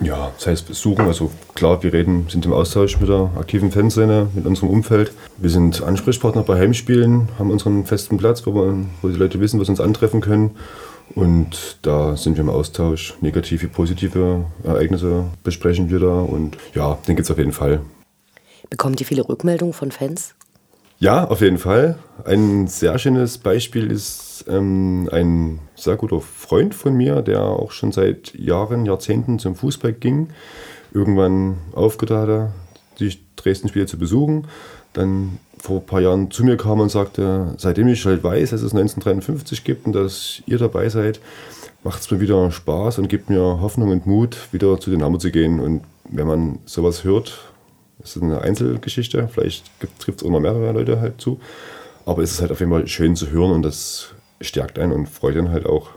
Ja, 0.00 0.32
das 0.36 0.46
heißt 0.46 0.68
besuchen. 0.68 1.06
Also 1.06 1.30
klar, 1.54 1.82
wir 1.82 1.92
reden, 1.92 2.26
sind 2.28 2.44
im 2.44 2.52
Austausch 2.52 2.98
mit 2.98 3.08
der 3.08 3.30
aktiven 3.38 3.70
Fanszene, 3.70 4.28
mit 4.34 4.44
unserem 4.46 4.68
Umfeld. 4.68 5.12
Wir 5.38 5.48
sind 5.48 5.82
Ansprechpartner 5.82 6.42
bei 6.42 6.58
Heimspielen, 6.58 7.28
haben 7.38 7.50
unseren 7.50 7.86
festen 7.86 8.16
Platz, 8.18 8.44
wo, 8.46 8.54
wir, 8.54 8.74
wo 9.00 9.08
die 9.08 9.16
Leute 9.16 9.40
wissen, 9.40 9.60
was 9.60 9.68
uns 9.68 9.80
antreffen 9.80 10.20
können. 10.20 10.56
Und 11.14 11.78
da 11.82 12.16
sind 12.16 12.36
wir 12.36 12.42
im 12.42 12.50
Austausch. 12.50 13.14
Negative, 13.20 13.68
positive 13.68 14.44
Ereignisse 14.64 15.24
besprechen 15.42 15.90
wir 15.90 16.00
da. 16.00 16.20
Und 16.20 16.56
ja, 16.74 16.98
den 17.06 17.16
gibt 17.16 17.26
es 17.26 17.30
auf 17.30 17.38
jeden 17.38 17.52
Fall. 17.52 17.80
Bekommt 18.68 19.00
ihr 19.00 19.06
viele 19.06 19.28
Rückmeldungen 19.28 19.72
von 19.72 19.92
Fans? 19.92 20.34
Ja, 20.98 21.26
auf 21.28 21.42
jeden 21.42 21.58
Fall. 21.58 21.98
Ein 22.24 22.68
sehr 22.68 22.98
schönes 22.98 23.38
Beispiel 23.38 23.90
ist 23.90 24.46
ähm, 24.48 25.08
ein 25.12 25.58
sehr 25.74 25.96
guter 25.96 26.20
Freund 26.20 26.74
von 26.74 26.94
mir, 26.94 27.20
der 27.20 27.42
auch 27.42 27.70
schon 27.70 27.92
seit 27.92 28.34
Jahren, 28.34 28.86
Jahrzehnten 28.86 29.38
zum 29.38 29.56
Fußball 29.56 29.92
ging. 29.92 30.28
Irgendwann 30.92 31.58
aufgedacht 31.72 32.22
hatte, 32.22 32.52
die 32.98 33.18
Dresden-Spiele 33.36 33.86
zu 33.86 33.98
besuchen. 33.98 34.46
Dann 34.96 35.38
vor 35.58 35.80
ein 35.80 35.86
paar 35.86 36.00
Jahren 36.00 36.30
zu 36.30 36.44
mir 36.44 36.56
kam 36.56 36.80
und 36.80 36.90
sagte, 36.90 37.54
seitdem 37.58 37.88
ich 37.88 38.04
halt 38.06 38.22
weiß, 38.22 38.50
dass 38.50 38.62
es 38.62 38.72
1953 38.72 39.64
gibt 39.64 39.86
und 39.86 39.94
dass 39.94 40.42
ihr 40.46 40.58
dabei 40.58 40.88
seid, 40.88 41.20
macht 41.84 42.00
es 42.00 42.10
mir 42.10 42.20
wieder 42.20 42.50
Spaß 42.50 42.98
und 42.98 43.08
gibt 43.08 43.30
mir 43.30 43.60
Hoffnung 43.60 43.90
und 43.90 44.06
Mut, 44.06 44.36
wieder 44.52 44.78
zu 44.80 44.90
den 44.90 44.98
Dynamo 44.98 45.18
zu 45.18 45.30
gehen. 45.30 45.60
Und 45.60 45.82
wenn 46.08 46.26
man 46.26 46.58
sowas 46.64 47.04
hört, 47.04 47.38
ist 48.02 48.16
es 48.16 48.22
eine 48.22 48.40
Einzelgeschichte, 48.40 49.28
vielleicht 49.28 49.70
trifft 49.98 50.20
es 50.20 50.26
auch 50.26 50.30
noch 50.30 50.40
mehrere 50.40 50.72
Leute 50.72 51.00
halt 51.00 51.20
zu, 51.20 51.40
aber 52.04 52.22
es 52.22 52.32
ist 52.32 52.40
halt 52.40 52.52
auf 52.52 52.60
jeden 52.60 52.72
Fall 52.72 52.86
schön 52.86 53.16
zu 53.16 53.30
hören 53.30 53.50
und 53.50 53.62
das 53.62 54.14
stärkt 54.40 54.78
einen 54.78 54.92
und 54.92 55.08
freut 55.08 55.36
einen 55.36 55.50
halt 55.50 55.66
auch. 55.66 55.90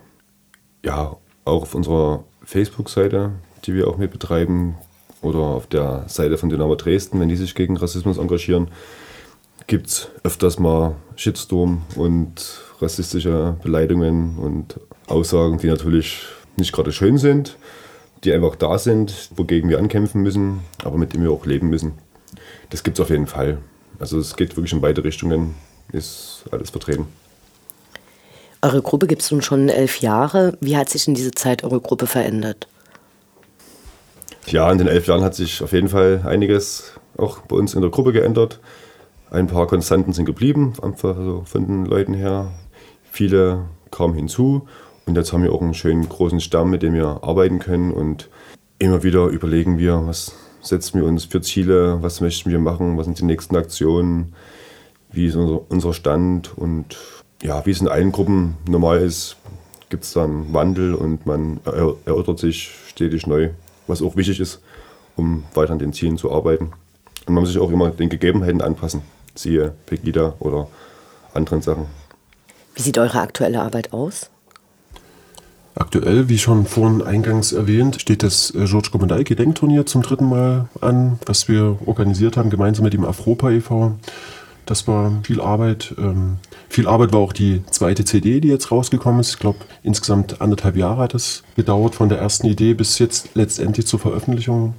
Ja, 0.84 1.18
auch 1.46 1.62
auf 1.64 1.76
unserer 1.76 2.24
Facebook-Seite, 2.44 3.32
die 3.66 3.74
wir 3.74 3.88
auch 3.88 3.98
mit 3.98 4.12
betreiben, 4.12 4.76
oder 5.22 5.40
auf 5.40 5.68
der 5.68 6.06
Seite 6.08 6.38
von 6.38 6.50
Dynamo 6.50 6.76
Dresden, 6.76 7.20
wenn 7.20 7.30
die 7.30 7.36
sich 7.36 7.56
gegen 7.56 7.78
Rassismus 7.78 8.18
engagieren, 8.18 8.70
gibt 9.68 9.88
es 9.88 10.10
öfters 10.24 10.60
mal 10.60 10.96
Shitstorm 11.16 11.84
und 11.96 12.62
rassistische 12.80 13.56
Beleidigungen 13.62 14.38
und 14.38 14.80
Aussagen, 15.08 15.58
die 15.58 15.68
natürlich 15.68 16.24
nicht 16.58 16.72
gerade 16.72 16.92
schön 16.92 17.18
sind, 17.18 17.58
die 18.24 18.34
einfach 18.34 18.56
da 18.56 18.78
sind, 18.80 19.30
wogegen 19.36 19.70
wir 19.70 19.80
ankämpfen 19.80 20.22
müssen, 20.22 20.62
aber 20.84 20.98
mit 20.98 21.14
denen 21.14 21.24
wir 21.24 21.32
auch 21.32 21.46
leben 21.46 21.70
müssen. 21.70 21.94
Das 22.70 22.84
gibt 22.84 22.98
es 23.00 23.04
auf 23.04 23.10
jeden 23.10 23.28
Fall. 23.28 23.60
Also 24.00 24.18
es 24.20 24.36
geht 24.36 24.56
wirklich 24.56 24.74
in 24.74 24.82
beide 24.82 25.04
Richtungen, 25.04 25.56
ist 25.92 26.46
alles 26.52 26.70
vertreten. 26.70 27.08
Eure 28.62 28.82
Gruppe 28.82 29.08
gibt 29.08 29.22
es 29.22 29.32
nun 29.32 29.42
schon 29.42 29.70
elf 29.70 30.02
Jahre. 30.02 30.58
Wie 30.60 30.76
hat 30.76 30.90
sich 30.90 31.08
in 31.08 31.16
dieser 31.16 31.32
Zeit 31.32 31.64
eure 31.64 31.80
Gruppe 31.80 32.08
verändert? 32.08 32.68
Ja, 34.48 34.72
in 34.72 34.78
den 34.78 34.88
elf 34.88 35.08
Jahren 35.08 35.24
hat 35.24 35.36
sich 35.36 35.62
auf 35.62 35.74
jeden 35.74 35.90
Fall 35.90 36.22
einiges 36.26 36.94
auch 37.18 37.40
bei 37.40 37.56
uns 37.56 37.74
in 37.74 37.82
der 37.82 37.92
Gruppe 37.92 38.14
geändert. 38.14 38.60
Ein 39.32 39.48
paar 39.48 39.68
Konstanten 39.68 40.14
sind 40.14 40.26
geblieben, 40.26 40.74
einfach 40.82 41.16
so 41.16 41.44
von 41.46 41.68
den 41.68 41.86
Leuten 41.86 42.14
her. 42.14 42.52
Viele 43.12 43.66
kamen 43.92 44.16
hinzu. 44.16 44.68
Und 45.06 45.16
jetzt 45.16 45.34
haben 45.34 45.44
wir 45.44 45.54
auch 45.54 45.62
einen 45.62 45.74
schönen 45.74 46.08
großen 46.08 46.40
Stamm, 46.40 46.70
mit 46.70 46.82
dem 46.84 46.94
wir 46.94 47.20
arbeiten 47.24 47.60
können. 47.60 47.92
Und 47.92 48.30
immer 48.80 49.04
wieder 49.04 49.28
überlegen 49.28 49.78
wir, 49.78 50.04
was 50.06 50.34
setzen 50.62 51.00
wir 51.00 51.08
uns 51.08 51.26
für 51.26 51.42
Ziele, 51.42 52.02
was 52.02 52.22
möchten 52.22 52.52
wir 52.52 52.60
machen, 52.60 52.98
was 52.98 53.06
sind 53.06 53.20
die 53.20 53.26
nächsten 53.26 53.56
Aktionen, 53.56 54.34
wie 55.12 55.28
ist 55.28 55.36
unser, 55.36 55.62
unser 55.70 55.94
Stand? 55.94 56.58
Und 56.58 56.98
ja, 57.42 57.66
wie 57.66 57.72
es 57.72 57.82
in 57.82 57.88
allen 57.88 58.12
Gruppen 58.12 58.58
normal 58.68 59.00
ist, 59.00 59.38
gibt 59.90 60.04
es 60.04 60.14
dann 60.14 60.54
Wandel. 60.54 60.94
Und 60.96 61.26
man 61.26 61.60
erörtert 61.66 62.40
sich 62.40 62.72
stetig 62.88 63.28
neu 63.28 63.50
was 63.90 64.02
auch 64.02 64.16
wichtig 64.16 64.40
ist, 64.40 64.62
um 65.16 65.44
weiter 65.54 65.74
an 65.74 65.80
den 65.80 65.94
Zielen 65.94 66.18
zu 66.18 66.32
arbeiten. 66.32 66.72
Und 67.26 67.34
man 67.34 67.44
muss 67.44 67.50
sich 67.50 67.60
auch 67.60 67.72
immer 67.72 67.90
den 67.90 68.10
Gegebenheiten 68.10 68.62
anpassen, 68.62 69.02
siehe 69.36 69.74
Pegida 69.86 70.36
oder 70.40 70.68
anderen 71.34 71.62
Sachen. 71.62 71.86
Wie 72.76 72.82
sieht 72.82 72.98
eure 72.98 73.20
aktuelle 73.20 73.62
Arbeit 73.62 73.92
aus? 73.92 74.30
Aktuell, 75.76 76.28
wie 76.28 76.38
schon 76.38 76.66
vorhin 76.66 77.02
eingangs 77.02 77.54
erwähnt, 77.54 78.02
steht 78.02 78.24
das 78.24 78.54
äh, 78.54 78.66
George 78.66 78.90
Gomendai 78.92 79.24
Gedenkturnier 79.24 79.86
zum 79.86 80.02
dritten 80.02 80.28
Mal 80.28 80.68
an, 80.82 81.20
was 81.26 81.48
wir 81.48 81.78
organisiert 81.86 82.36
haben, 82.36 82.50
gemeinsam 82.50 82.84
mit 82.84 82.94
dem 82.94 83.06
Afropa 83.06 83.50
e.V. 83.50 83.94
Das 84.70 84.88
war 84.88 85.12
viel 85.24 85.42
Arbeit. 85.42 85.96
Ähm, 85.98 86.38
viel 86.70 86.88
Arbeit 86.88 87.12
war 87.12 87.22
auch 87.22 87.34
die 87.34 87.64
zweite 87.72 88.06
CD, 88.06 88.40
die 88.40 88.50
jetzt 88.50 88.70
rausgekommen 88.70 89.20
ist. 89.20 89.32
Ich 89.32 89.40
glaube, 89.40 89.58
insgesamt 89.82 90.42
anderthalb 90.42 90.78
Jahre 90.78 91.02
hat 91.02 91.16
es 91.16 91.42
gedauert, 91.56 91.96
von 91.96 92.08
der 92.08 92.20
ersten 92.20 92.46
Idee 92.46 92.76
bis 92.76 93.00
jetzt 93.00 93.30
letztendlich 93.34 93.88
zur 93.88 93.98
Veröffentlichung. 93.98 94.76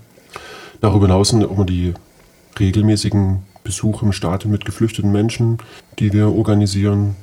Darüber 0.80 1.06
hinaus 1.06 1.30
sind 1.30 1.42
immer 1.42 1.64
die 1.64 1.94
regelmäßigen 2.60 3.42
Besuche 3.64 4.06
im 4.06 4.12
Stadion 4.12 4.52
mit 4.52 4.64
geflüchteten 4.64 5.10
Menschen, 5.10 5.58
die 5.98 6.12
wir 6.12 6.28
organisieren. 6.28 7.16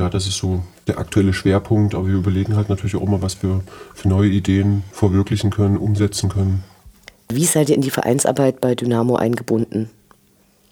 Ja, 0.00 0.08
das 0.08 0.26
ist 0.26 0.38
so 0.38 0.64
der 0.88 0.98
aktuelle 0.98 1.32
Schwerpunkt, 1.32 1.94
aber 1.94 2.08
wir 2.08 2.14
überlegen 2.14 2.56
halt 2.56 2.68
natürlich 2.68 2.96
auch 2.96 3.02
immer, 3.02 3.22
was 3.22 3.44
wir 3.44 3.60
für 3.94 4.08
neue 4.08 4.28
Ideen 4.28 4.82
verwirklichen 4.90 5.50
können, 5.50 5.76
umsetzen 5.76 6.30
können. 6.30 6.64
Wie 7.28 7.44
seid 7.44 7.68
ihr 7.68 7.76
in 7.76 7.82
die 7.82 7.90
Vereinsarbeit 7.90 8.60
bei 8.60 8.74
Dynamo 8.74 9.14
eingebunden? 9.14 9.88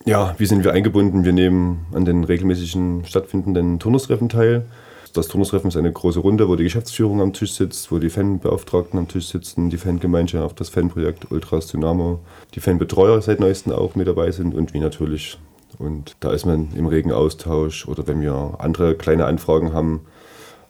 Ja, 0.06 0.36
wie 0.38 0.46
sind 0.46 0.62
wir 0.62 0.72
eingebunden? 0.72 1.24
Wir 1.24 1.32
nehmen 1.32 1.84
an 1.92 2.04
den 2.04 2.22
regelmäßigen 2.22 3.04
stattfindenden 3.06 3.80
Turnustreffen 3.80 4.28
teil. 4.28 4.64
Das 5.12 5.26
Turnustreffen 5.26 5.66
ist 5.66 5.76
eine 5.76 5.90
große 5.90 6.20
Runde, 6.20 6.48
wo 6.48 6.54
die 6.54 6.62
Geschäftsführung 6.62 7.20
am 7.20 7.32
Tisch 7.32 7.54
sitzt, 7.54 7.90
wo 7.90 7.98
die 7.98 8.08
Fanbeauftragten 8.08 9.00
am 9.00 9.08
Tisch 9.08 9.26
sitzen, 9.26 9.68
die 9.68 9.78
Fangemeinschaft, 9.78 10.60
das 10.60 10.68
Fanprojekt 10.68 11.32
Ultras 11.32 11.66
Dynamo, 11.66 12.20
die 12.54 12.60
Fanbetreuer 12.60 13.20
seit 13.20 13.40
neuestem 13.40 13.72
auch 13.72 13.96
mit 13.96 14.06
dabei 14.06 14.30
sind 14.30 14.54
und 14.54 14.74
wie 14.74 14.78
natürlich. 14.78 15.40
Und 15.76 16.14
da 16.20 16.30
ist 16.30 16.46
man 16.46 16.68
im 16.76 16.86
regen 16.86 17.10
Austausch 17.10 17.88
oder 17.88 18.06
wenn 18.06 18.20
wir 18.20 18.58
andere 18.58 18.94
kleine 18.94 19.24
Anfragen 19.24 19.72
haben, 19.72 20.02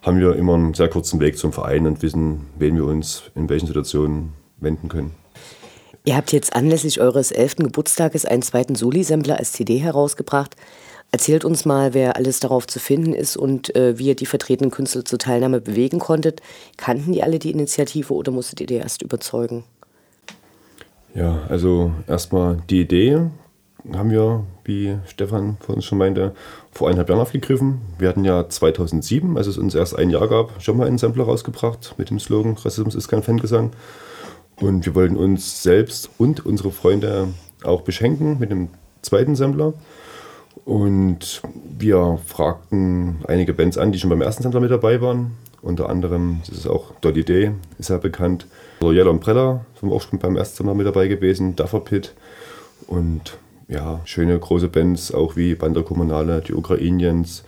haben 0.01 0.19
wir 0.19 0.35
immer 0.35 0.55
einen 0.55 0.73
sehr 0.73 0.89
kurzen 0.89 1.19
Weg 1.19 1.37
zum 1.37 1.53
Verein 1.53 1.85
und 1.85 2.01
wissen, 2.01 2.47
wen 2.57 2.75
wir 2.75 2.85
uns 2.85 3.29
in 3.35 3.49
welchen 3.49 3.67
Situationen 3.67 4.33
wenden 4.59 4.89
können. 4.89 5.11
Ihr 6.07 6.15
habt 6.15 6.31
jetzt 6.31 6.55
anlässlich 6.55 7.01
eures 7.01 7.31
elften 7.33 7.63
Geburtstages 7.63 8.23
einen 8.23 8.41
zweiten 8.41 8.75
Soli-Sampler 8.75 9.39
als 9.39 9.51
CD 9.51 9.77
herausgebracht. 9.77 10.55
Erzählt 11.11 11.43
uns 11.43 11.65
mal, 11.65 11.93
wer 11.93 12.15
alles 12.15 12.39
darauf 12.39 12.65
zu 12.65 12.79
finden 12.79 13.11
ist 13.11 13.35
und 13.35 13.75
äh, 13.75 13.99
wie 13.99 14.07
ihr 14.07 14.15
die 14.15 14.25
vertretenen 14.25 14.71
Künstler 14.71 15.03
zur 15.03 15.19
Teilnahme 15.19 15.59
bewegen 15.59 15.99
konntet. 15.99 16.41
Kannten 16.77 17.11
die 17.11 17.23
alle 17.23 17.39
die 17.39 17.51
Initiative 17.51 18.13
oder 18.13 18.31
musstet 18.31 18.61
ihr 18.61 18.67
die 18.67 18.75
erst 18.75 19.01
überzeugen? 19.01 19.65
Ja, 21.13 21.41
also 21.49 21.91
erstmal 22.07 22.63
die 22.69 22.79
Idee 22.79 23.23
haben 23.93 24.09
wir, 24.09 24.45
wie 24.63 24.95
Stefan 25.07 25.57
vor 25.59 25.75
uns 25.75 25.83
schon 25.83 25.97
meinte, 25.97 26.33
vor 26.71 26.87
eineinhalb 26.87 27.09
Jahren 27.09 27.19
aufgegriffen. 27.19 27.81
Wir 27.99 28.07
hatten 28.07 28.23
ja 28.23 28.47
2007, 28.47 29.35
als 29.35 29.47
es 29.47 29.57
uns 29.57 29.75
erst 29.75 29.97
ein 29.97 30.09
Jahr 30.09 30.29
gab, 30.29 30.63
schon 30.63 30.77
mal 30.77 30.87
einen 30.87 30.99
Sampler 30.99 31.25
rausgebracht 31.25 31.95
mit 31.97 32.11
dem 32.11 32.19
Slogan 32.21 32.53
Rassismus 32.53 32.95
ist 32.95 33.09
kein 33.09 33.23
Fangesang. 33.23 33.71
Und 34.59 34.85
wir 34.85 34.95
wollten 34.95 35.17
uns 35.17 35.61
selbst 35.61 36.09
und 36.17 36.45
unsere 36.45 36.71
Freunde 36.71 37.29
auch 37.63 37.81
beschenken 37.81 38.39
mit 38.39 38.49
dem 38.49 38.69
zweiten 39.01 39.35
Sampler. 39.35 39.73
Und 40.65 41.41
wir 41.77 42.19
fragten 42.25 43.17
einige 43.27 43.53
Bands 43.53 43.77
an, 43.77 43.91
die 43.91 43.99
schon 43.99 44.09
beim 44.09 44.21
ersten 44.21 44.43
Sampler 44.43 44.59
mit 44.59 44.71
dabei 44.71 45.01
waren. 45.01 45.37
Unter 45.61 45.89
anderem, 45.89 46.41
das 46.47 46.57
ist 46.57 46.67
auch 46.67 46.91
Dolly 47.01 47.23
Day, 47.23 47.51
ist 47.79 47.89
ja 47.89 47.97
bekannt. 47.97 48.47
Yellow 48.81 49.11
Umbrella, 49.11 49.65
sind 49.79 49.91
auch 49.91 50.01
schon 50.01 50.19
beim 50.19 50.35
ersten 50.35 50.57
Sampler 50.57 50.75
mit 50.75 50.87
dabei 50.87 51.07
gewesen. 51.07 51.55
Duffer 51.55 51.79
Pit. 51.79 52.13
Und 52.87 53.37
ja, 53.67 54.01
schöne 54.05 54.37
große 54.37 54.69
Bands, 54.69 55.13
auch 55.13 55.35
wie 55.35 55.55
Banda 55.55 55.81
Kommunale, 55.81 56.41
die 56.41 56.53
Ukrainiens. 56.53 57.43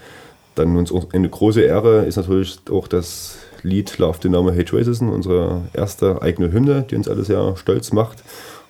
Dann 0.56 0.76
uns 0.76 0.93
eine 1.13 1.30
große 1.30 1.62
Ehre 1.62 2.06
ist 2.06 2.17
natürlich 2.17 2.60
auch 2.72 2.88
das 2.88 3.38
Lied 3.63 3.98
Love 3.98 4.19
Dynamo 4.19 4.52
Hate 4.52 4.76
Racism, 4.76 5.10
unsere 5.10 5.63
erste 5.74 6.22
eigene 6.22 6.52
Hymne, 6.52 6.86
die 6.89 6.95
uns 6.95 7.08
alle 7.08 7.24
sehr 7.24 7.56
stolz 7.58 7.91
macht, 7.91 8.24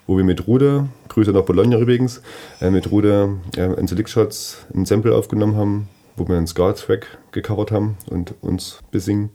wo 0.06 0.16
wir 0.16 0.24
mit 0.24 0.46
Rude, 0.46 0.88
Grüße 1.08 1.32
nach 1.32 1.42
Bologna 1.42 1.78
übrigens, 1.78 2.22
äh, 2.60 2.70
mit 2.70 2.90
Rude 2.90 3.38
äh, 3.56 3.72
in 3.78 3.86
Select 3.86 4.10
Shots 4.10 4.66
ein 4.74 4.86
Sample 4.86 5.14
aufgenommen 5.14 5.56
haben, 5.56 5.88
wo 6.16 6.26
wir 6.28 6.36
einen 6.36 6.46
Ska-Track 6.46 7.06
gecovert 7.32 7.70
haben 7.70 7.96
und 8.08 8.34
uns 8.40 8.80
besingen. 8.90 9.30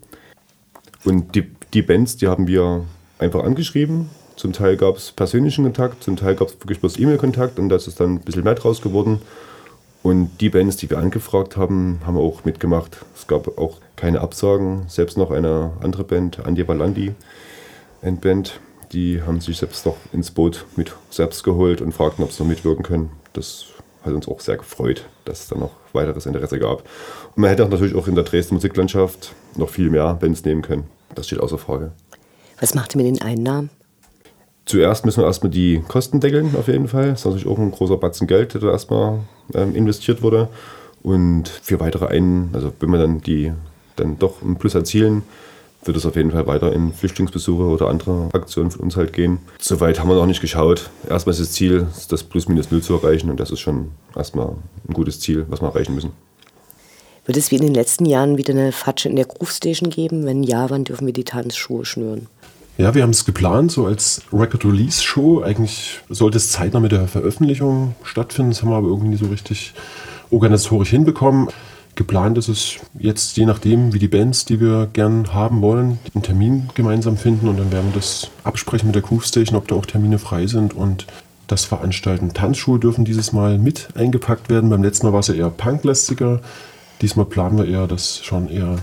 Und 1.04 1.36
die, 1.36 1.52
die 1.74 1.82
Bands, 1.82 2.18
die 2.18 2.28
haben 2.28 2.48
wir 2.48 2.84
einfach 3.20 3.44
angeschrieben. 3.44 4.10
Zum 4.36 4.52
Teil 4.52 4.76
gab 4.76 4.98
es 4.98 5.12
persönlichen 5.12 5.64
Kontakt, 5.64 6.04
zum 6.04 6.18
Teil 6.18 6.36
gab 6.36 6.50
es 6.50 6.60
wirklich 6.60 6.80
bloß 6.80 7.00
E-Mail-Kontakt 7.00 7.58
und 7.58 7.70
da 7.70 7.78
ist 7.78 8.00
dann 8.00 8.16
ein 8.16 8.20
bisschen 8.20 8.44
mehr 8.44 8.56
draus 8.56 8.82
geworden. 8.82 9.22
Und 10.04 10.40
die 10.42 10.50
Bands, 10.50 10.78
die 10.78 10.90
wir 10.90 11.00
angefragt 11.00 11.58
haben, 11.58 12.00
haben 12.06 12.18
auch 12.18 12.44
mitgemacht. 12.46 12.98
Es 13.16 13.26
gab 13.26 13.58
auch 13.58 13.80
keine 13.96 14.22
Absagen. 14.22 14.86
Selbst 14.88 15.18
noch 15.18 15.32
eine 15.32 15.72
andere 15.82 16.04
Band, 16.04 16.46
Andi 16.46 16.64
Balandi, 16.64 17.14
Endband, 18.02 18.60
die 18.92 19.22
haben 19.22 19.42
sich 19.42 19.58
selbst 19.58 19.86
noch 19.86 19.98
ins 20.14 20.32
Boot 20.32 20.66
mit 20.76 20.94
selbst 21.10 21.44
geholt 21.44 21.82
und 21.82 21.92
fragten, 21.92 22.24
ob 22.24 22.32
sie 22.32 22.44
noch 22.44 22.50
mitwirken 22.50 22.84
können. 22.84 23.12
Das 23.34 23.66
hat 24.04 24.14
uns 24.14 24.28
auch 24.28 24.40
sehr 24.40 24.58
gefreut, 24.58 25.06
dass 25.26 25.42
es 25.42 25.48
dann 25.48 25.60
noch 25.60 25.72
weiteres 25.94 26.26
Interesse 26.26 26.60
gab. 26.60 26.84
Und 27.36 27.42
man 27.42 27.50
hätte 27.50 27.66
auch 27.66 27.70
natürlich 27.70 27.96
auch 27.96 28.08
in 28.08 28.16
der 28.16 28.24
Dresden 28.24 28.56
Musiklandschaft 28.56 29.34
noch 29.56 29.70
viel 29.70 29.90
mehr 29.90 30.14
Bands 30.14 30.46
nehmen 30.46 30.62
können. 30.62 30.86
Das 31.16 31.26
steht 31.26 31.40
außer 31.40 31.58
Frage. 31.58 31.92
Was 32.60 32.76
macht 32.76 32.96
ihr 32.96 33.02
mit 33.02 33.08
den 33.08 33.22
Einnahmen? 33.22 33.70
Zuerst 34.66 35.06
müssen 35.06 35.22
wir 35.22 35.28
erstmal 35.28 35.52
die 35.52 35.84
Kosten 35.88 36.20
deckeln, 36.20 36.56
auf 36.58 36.68
jeden 36.68 36.88
Fall. 36.88 37.10
Das 37.10 37.20
ist 37.20 37.26
natürlich 37.26 37.48
auch 37.48 37.60
ein 37.60 37.72
großer 37.72 37.98
Batzen 37.98 38.28
Geld, 38.28 38.54
der 38.54 38.62
da 38.62 38.72
erstmal 38.72 39.20
ähm, 39.54 39.76
investiert 39.76 40.22
wurde. 40.22 40.50
Und 41.04 41.50
für 41.50 41.80
weitere 41.80 42.08
Einen, 42.08 42.50
also 42.54 42.74
wenn 42.80 42.90
wir 42.90 42.98
dann 42.98 43.22
die 43.22 43.54
dann 43.96 44.20
doch 44.20 44.42
einen 44.42 44.58
Plus 44.58 44.76
erzielen, 44.76 45.24
wird 45.84 45.98
es 45.98 46.06
auf 46.06 46.16
jeden 46.16 46.32
Fall 46.32 46.48
weiter 46.48 46.74
in 46.74 46.94
Flüchtlingsbesuche 46.94 47.64
oder 47.64 47.88
andere 47.88 48.30
Aktionen 48.34 48.72
von 48.72 48.82
uns 48.82 48.98
halt 48.98 49.14
gehen. 49.14 49.40
Soweit 49.60 50.00
haben 50.00 50.10
wir 50.10 50.16
noch 50.16 50.26
nicht 50.26 50.42
geschaut. 50.42 50.90
Erstmal 51.08 51.34
ist 51.34 51.42
das 51.42 51.52
Ziel, 51.52 51.88
das 52.10 52.24
Plus 52.24 52.48
minus 52.48 52.72
Null 52.72 52.82
zu 52.82 52.96
erreichen 52.96 53.30
und 53.30 53.40
das 53.40 53.52
ist 53.52 53.60
schon 53.60 53.92
erstmal 54.16 54.56
ein 54.88 54.94
gutes 54.94 55.20
Ziel, 55.20 55.46
was 55.50 55.62
wir 55.62 55.68
erreichen 55.68 55.94
müssen. 55.94 56.12
Wird 57.26 57.38
es 57.38 57.50
wie 57.50 57.56
in 57.56 57.64
den 57.64 57.74
letzten 57.74 58.06
Jahren 58.06 58.38
wieder 58.38 58.54
eine 58.54 58.72
Fatsche 58.72 59.10
in 59.10 59.16
der 59.16 59.26
Groove 59.26 59.52
Station 59.52 59.90
geben? 59.90 60.26
Wenn 60.26 60.44
ja, 60.44 60.70
wann 60.70 60.84
dürfen 60.84 61.08
wir 61.08 61.14
die 61.14 61.24
Tanzschuhe 61.24 61.84
schnüren? 61.84 62.28
Ja, 62.78 62.94
wir 62.94 63.04
haben 63.04 63.12
es 63.12 63.26
geplant, 63.26 63.72
so 63.72 63.86
als 63.86 64.22
Record-Release-Show. 64.34 65.42
Eigentlich 65.42 66.02
sollte 66.10 66.38
es 66.38 66.52
zeitnah 66.52 66.82
mit 66.82 66.92
der 66.92 67.08
Veröffentlichung 67.08 67.96
stattfinden. 68.04 68.52
Das 68.52 68.62
haben 68.62 68.70
wir 68.70 68.76
aber 68.76 68.90
irgendwie 68.90 69.08
nicht 69.08 69.24
so 69.24 69.28
richtig 69.28 69.74
organisatorisch 70.30 70.90
hinbekommen. 70.90 71.48
Geplant 71.96 72.38
ist 72.38 72.50
es 72.50 72.76
jetzt, 73.00 73.38
je 73.38 73.46
nachdem, 73.46 73.94
wie 73.94 74.00
die 74.00 74.08
Bands, 74.08 74.46
die 74.46 74.60
wir 74.60 74.88
gern 74.92 75.34
haben 75.34 75.62
wollen, 75.62 75.98
einen 76.14 76.24
Termin 76.24 76.70
gemeinsam 76.76 77.18
finden 77.18 77.48
und 77.48 77.58
dann 77.58 77.72
werden 77.72 77.92
wir 77.94 78.00
das 78.00 78.30
absprechen 78.44 78.88
mit 78.88 78.96
der 78.96 79.02
Groove 79.02 79.26
Station, 79.26 79.58
ob 79.58 79.68
da 79.68 79.76
auch 79.76 79.86
Termine 79.86 80.20
frei 80.20 80.48
sind 80.48 80.74
und 80.74 81.08
das 81.48 81.66
veranstalten. 81.66 82.34
Tanzschuhe 82.34 82.80
dürfen 82.80 83.06
dieses 83.06 83.32
Mal 83.32 83.58
mit 83.58 83.90
eingepackt 83.96 84.50
werden. 84.50 84.70
Beim 84.70 84.84
letzten 84.84 85.08
Mal 85.08 85.14
war 85.14 85.20
es 85.22 85.28
ja 85.28 85.36
eher 85.36 85.50
punklästiger. 85.50 86.42
Diesmal 87.02 87.26
planen 87.26 87.58
wir 87.58 87.68
eher, 87.68 87.88
dass 87.88 88.24
schon 88.24 88.50
eher 88.50 88.78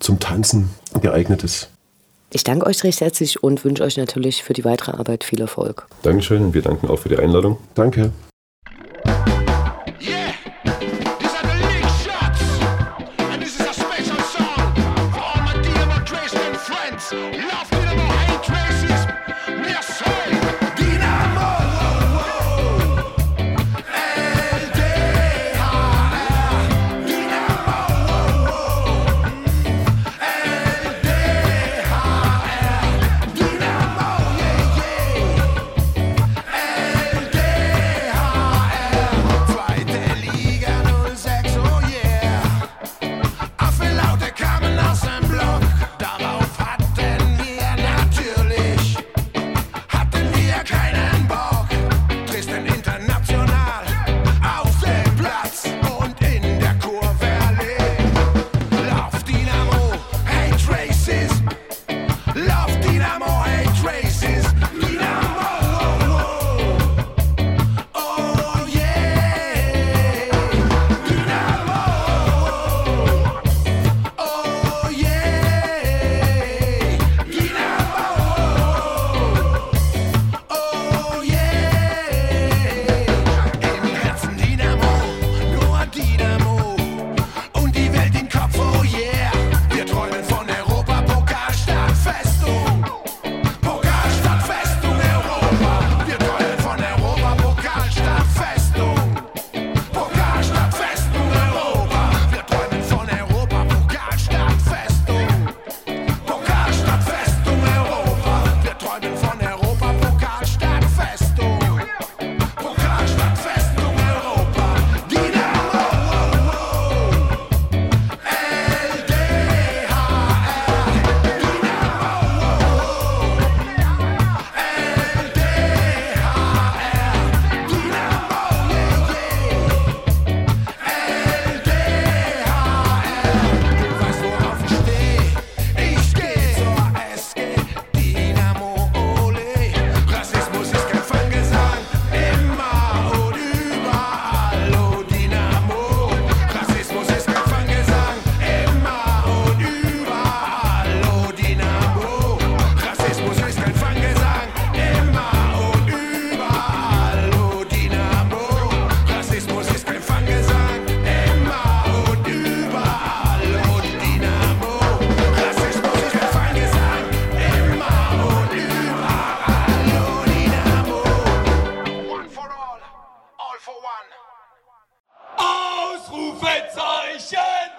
zum 0.00 0.20
Tanzen 0.20 0.70
geeignet 1.00 1.44
ist. 1.44 1.70
Ich 2.30 2.44
danke 2.44 2.66
euch 2.66 2.82
recht 2.82 3.00
herzlich 3.00 3.42
und 3.42 3.64
wünsche 3.64 3.84
euch 3.84 3.96
natürlich 3.96 4.42
für 4.42 4.54
die 4.54 4.64
weitere 4.64 4.92
Arbeit 4.92 5.24
viel 5.24 5.40
Erfolg. 5.40 5.86
Dankeschön 6.02 6.42
und 6.42 6.54
wir 6.54 6.62
danken 6.62 6.88
auch 6.88 6.98
für 6.98 7.08
die 7.08 7.18
Einladung. 7.18 7.58
Danke. 7.74 8.12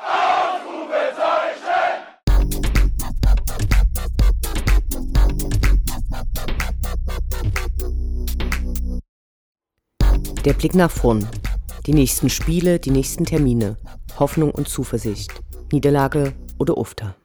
Ausrufezeichen! 0.02 0.76
Der 10.46 10.54
Blick 10.54 10.76
nach 10.76 10.92
vorn. 10.92 11.28
Die 11.88 11.94
nächsten 11.94 12.30
Spiele, 12.30 12.80
die 12.80 12.92
nächsten 12.92 13.26
Termine. 13.26 13.78
Hoffnung 14.20 14.52
und 14.52 14.70
Zuversicht. 14.70 15.32
Niederlage 15.72 16.34
oder 16.60 16.78
Ufter. 16.78 17.16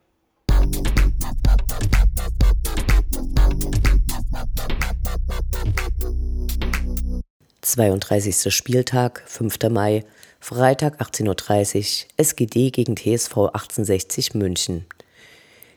Zweiunddreißigster 7.61 8.51
Spieltag, 8.51 9.23
5. 9.27 9.59
Mai, 9.71 10.05
Freitag 10.43 11.01
18.30 11.01 11.27
Uhr, 11.27 12.09
SGD 12.17 12.71
gegen 12.71 12.97
TSV 12.97 13.37
1860 13.37 14.35
München. 14.35 14.87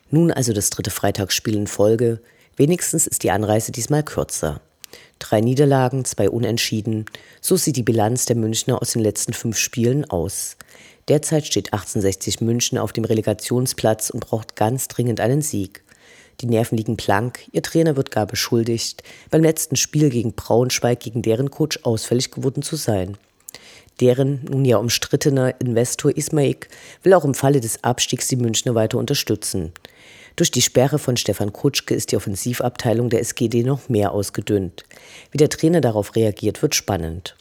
Nun 0.09 0.31
also 0.31 0.53
das 0.53 0.69
dritte 0.69 0.89
Freitagsspiel 0.89 1.55
in 1.55 1.67
Folge. 1.67 2.21
Wenigstens 2.55 3.05
ist 3.05 3.23
die 3.23 3.31
Anreise 3.31 3.73
diesmal 3.73 4.03
kürzer. 4.03 4.61
Drei 5.19 5.41
Niederlagen, 5.41 6.05
zwei 6.05 6.29
Unentschieden. 6.29 7.05
So 7.41 7.57
sieht 7.57 7.75
die 7.75 7.83
Bilanz 7.83 8.25
der 8.25 8.37
Münchner 8.37 8.81
aus 8.81 8.93
den 8.93 9.03
letzten 9.03 9.33
fünf 9.33 9.57
Spielen 9.57 10.09
aus. 10.09 10.55
Derzeit 11.09 11.45
steht 11.45 11.73
1860 11.73 12.39
München 12.39 12.77
auf 12.77 12.93
dem 12.93 13.03
Relegationsplatz 13.03 14.09
und 14.09 14.25
braucht 14.25 14.55
ganz 14.55 14.87
dringend 14.87 15.19
einen 15.19 15.41
Sieg. 15.41 15.83
Die 16.39 16.47
Nerven 16.47 16.77
liegen 16.77 16.95
blank, 16.95 17.47
ihr 17.51 17.61
Trainer 17.61 17.97
wird 17.97 18.11
gar 18.11 18.25
beschuldigt, 18.25 19.03
beim 19.29 19.43
letzten 19.43 19.75
Spiel 19.75 20.09
gegen 20.09 20.33
Braunschweig 20.33 21.01
gegen 21.01 21.21
deren 21.21 21.51
Coach 21.51 21.79
ausfällig 21.83 22.31
geworden 22.31 22.63
zu 22.63 22.77
sein. 22.77 23.17
Deren 23.99 24.41
nun 24.49 24.65
ja 24.65 24.77
umstrittener 24.77 25.59
Investor 25.59 26.15
Ismaik 26.15 26.69
will 27.03 27.13
auch 27.13 27.25
im 27.25 27.33
Falle 27.33 27.59
des 27.59 27.83
Abstiegs 27.83 28.27
die 28.27 28.35
Münchner 28.35 28.75
weiter 28.75 28.97
unterstützen. 28.97 29.71
Durch 30.35 30.49
die 30.49 30.63
Sperre 30.63 30.97
von 30.97 31.15
Stefan 31.15 31.53
Kutschke 31.53 31.93
ist 31.93 32.11
die 32.11 32.17
Offensivabteilung 32.17 33.09
der 33.09 33.19
SGD 33.19 33.63
noch 33.63 33.87
mehr 33.87 34.11
ausgedünnt. 34.11 34.83
Wie 35.31 35.37
der 35.37 35.49
Trainer 35.49 35.79
darauf 35.79 36.15
reagiert, 36.15 36.61
wird 36.61 36.73
spannend. 36.73 37.35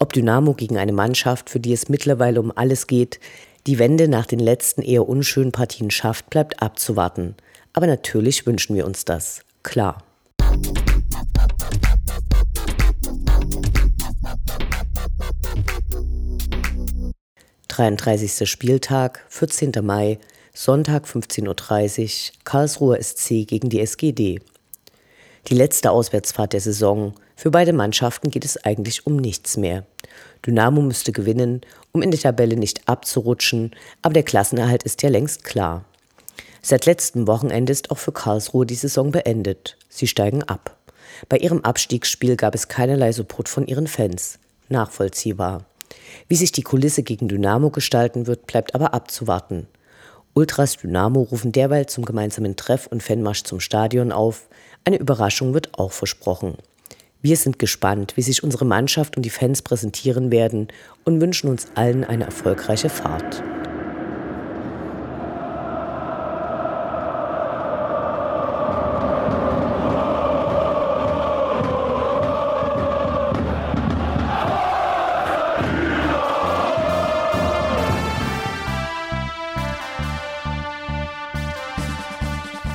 Ob 0.00 0.12
Dynamo 0.12 0.54
gegen 0.54 0.76
eine 0.76 0.92
Mannschaft, 0.92 1.48
für 1.48 1.60
die 1.60 1.72
es 1.72 1.88
mittlerweile 1.88 2.40
um 2.40 2.52
alles 2.54 2.88
geht, 2.88 3.20
die 3.66 3.78
Wende 3.78 4.08
nach 4.08 4.26
den 4.26 4.40
letzten 4.40 4.82
eher 4.82 5.08
unschönen 5.08 5.52
Partien 5.52 5.90
schafft, 5.90 6.28
bleibt 6.28 6.60
abzuwarten. 6.60 7.36
Aber 7.72 7.86
natürlich 7.86 8.46
wünschen 8.46 8.76
wir 8.76 8.84
uns 8.84 9.04
das. 9.04 9.40
Klar. 9.62 10.02
33. 17.74 18.48
Spieltag, 18.48 19.24
14. 19.30 19.72
Mai, 19.82 20.20
Sonntag 20.52 21.06
15.30 21.06 22.28
Uhr, 22.28 22.34
Karlsruher 22.44 23.02
SC 23.02 23.48
gegen 23.48 23.68
die 23.68 23.80
SGD. 23.80 24.40
Die 25.48 25.54
letzte 25.54 25.90
Auswärtsfahrt 25.90 26.52
der 26.52 26.60
Saison. 26.60 27.14
Für 27.34 27.50
beide 27.50 27.72
Mannschaften 27.72 28.30
geht 28.30 28.44
es 28.44 28.64
eigentlich 28.64 29.08
um 29.08 29.16
nichts 29.16 29.56
mehr. 29.56 29.84
Dynamo 30.46 30.82
müsste 30.82 31.10
gewinnen, 31.10 31.62
um 31.90 32.00
in 32.00 32.12
der 32.12 32.20
Tabelle 32.20 32.56
nicht 32.56 32.88
abzurutschen, 32.88 33.74
aber 34.02 34.14
der 34.14 34.22
Klassenerhalt 34.22 34.84
ist 34.84 35.02
ja 35.02 35.08
längst 35.08 35.42
klar. 35.42 35.84
Seit 36.62 36.86
letztem 36.86 37.26
Wochenende 37.26 37.72
ist 37.72 37.90
auch 37.90 37.98
für 37.98 38.12
Karlsruhe 38.12 38.66
die 38.66 38.76
Saison 38.76 39.10
beendet. 39.10 39.76
Sie 39.88 40.06
steigen 40.06 40.44
ab. 40.44 40.76
Bei 41.28 41.38
ihrem 41.38 41.64
Abstiegsspiel 41.64 42.36
gab 42.36 42.54
es 42.54 42.68
keinerlei 42.68 43.10
Support 43.10 43.48
von 43.48 43.66
ihren 43.66 43.88
Fans. 43.88 44.38
Nachvollziehbar. 44.68 45.64
Wie 46.28 46.36
sich 46.36 46.52
die 46.52 46.62
Kulisse 46.62 47.02
gegen 47.02 47.28
Dynamo 47.28 47.70
gestalten 47.70 48.26
wird, 48.26 48.46
bleibt 48.46 48.74
aber 48.74 48.94
abzuwarten. 48.94 49.66
Ultras 50.32 50.76
Dynamo 50.76 51.22
rufen 51.22 51.52
derweil 51.52 51.86
zum 51.86 52.04
gemeinsamen 52.04 52.56
Treff 52.56 52.86
und 52.86 53.02
Fanmarsch 53.02 53.44
zum 53.44 53.60
Stadion 53.60 54.10
auf. 54.10 54.48
Eine 54.84 54.98
Überraschung 54.98 55.54
wird 55.54 55.78
auch 55.78 55.92
versprochen. 55.92 56.56
Wir 57.22 57.36
sind 57.36 57.58
gespannt, 57.58 58.16
wie 58.16 58.22
sich 58.22 58.42
unsere 58.42 58.64
Mannschaft 58.64 59.16
und 59.16 59.22
die 59.22 59.30
Fans 59.30 59.62
präsentieren 59.62 60.30
werden 60.30 60.68
und 61.04 61.20
wünschen 61.20 61.48
uns 61.48 61.68
allen 61.74 62.04
eine 62.04 62.24
erfolgreiche 62.24 62.90
Fahrt. 62.90 63.42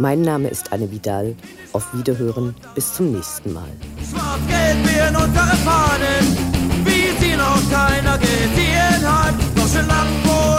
Mein 0.00 0.22
Name 0.22 0.48
ist 0.48 0.72
Anne 0.72 0.90
Vidal. 0.92 1.34
Auf 1.72 1.92
Wiederhören. 1.92 2.54
Bis 2.76 2.94
zum 2.94 3.10
nächsten 3.12 3.52
Mal. 3.52 3.68
Schwarz-Gelb 4.08 5.08
in 5.08 5.16
unsere 5.16 5.56
Fahnen, 5.66 6.36
wie 6.84 7.24
sie 7.24 7.36
noch 7.36 7.60
keiner 7.70 8.16
gesehen 8.18 9.02
hat. 9.02 9.34
Deutsche 9.56 9.82
Landwohl. 9.86 10.57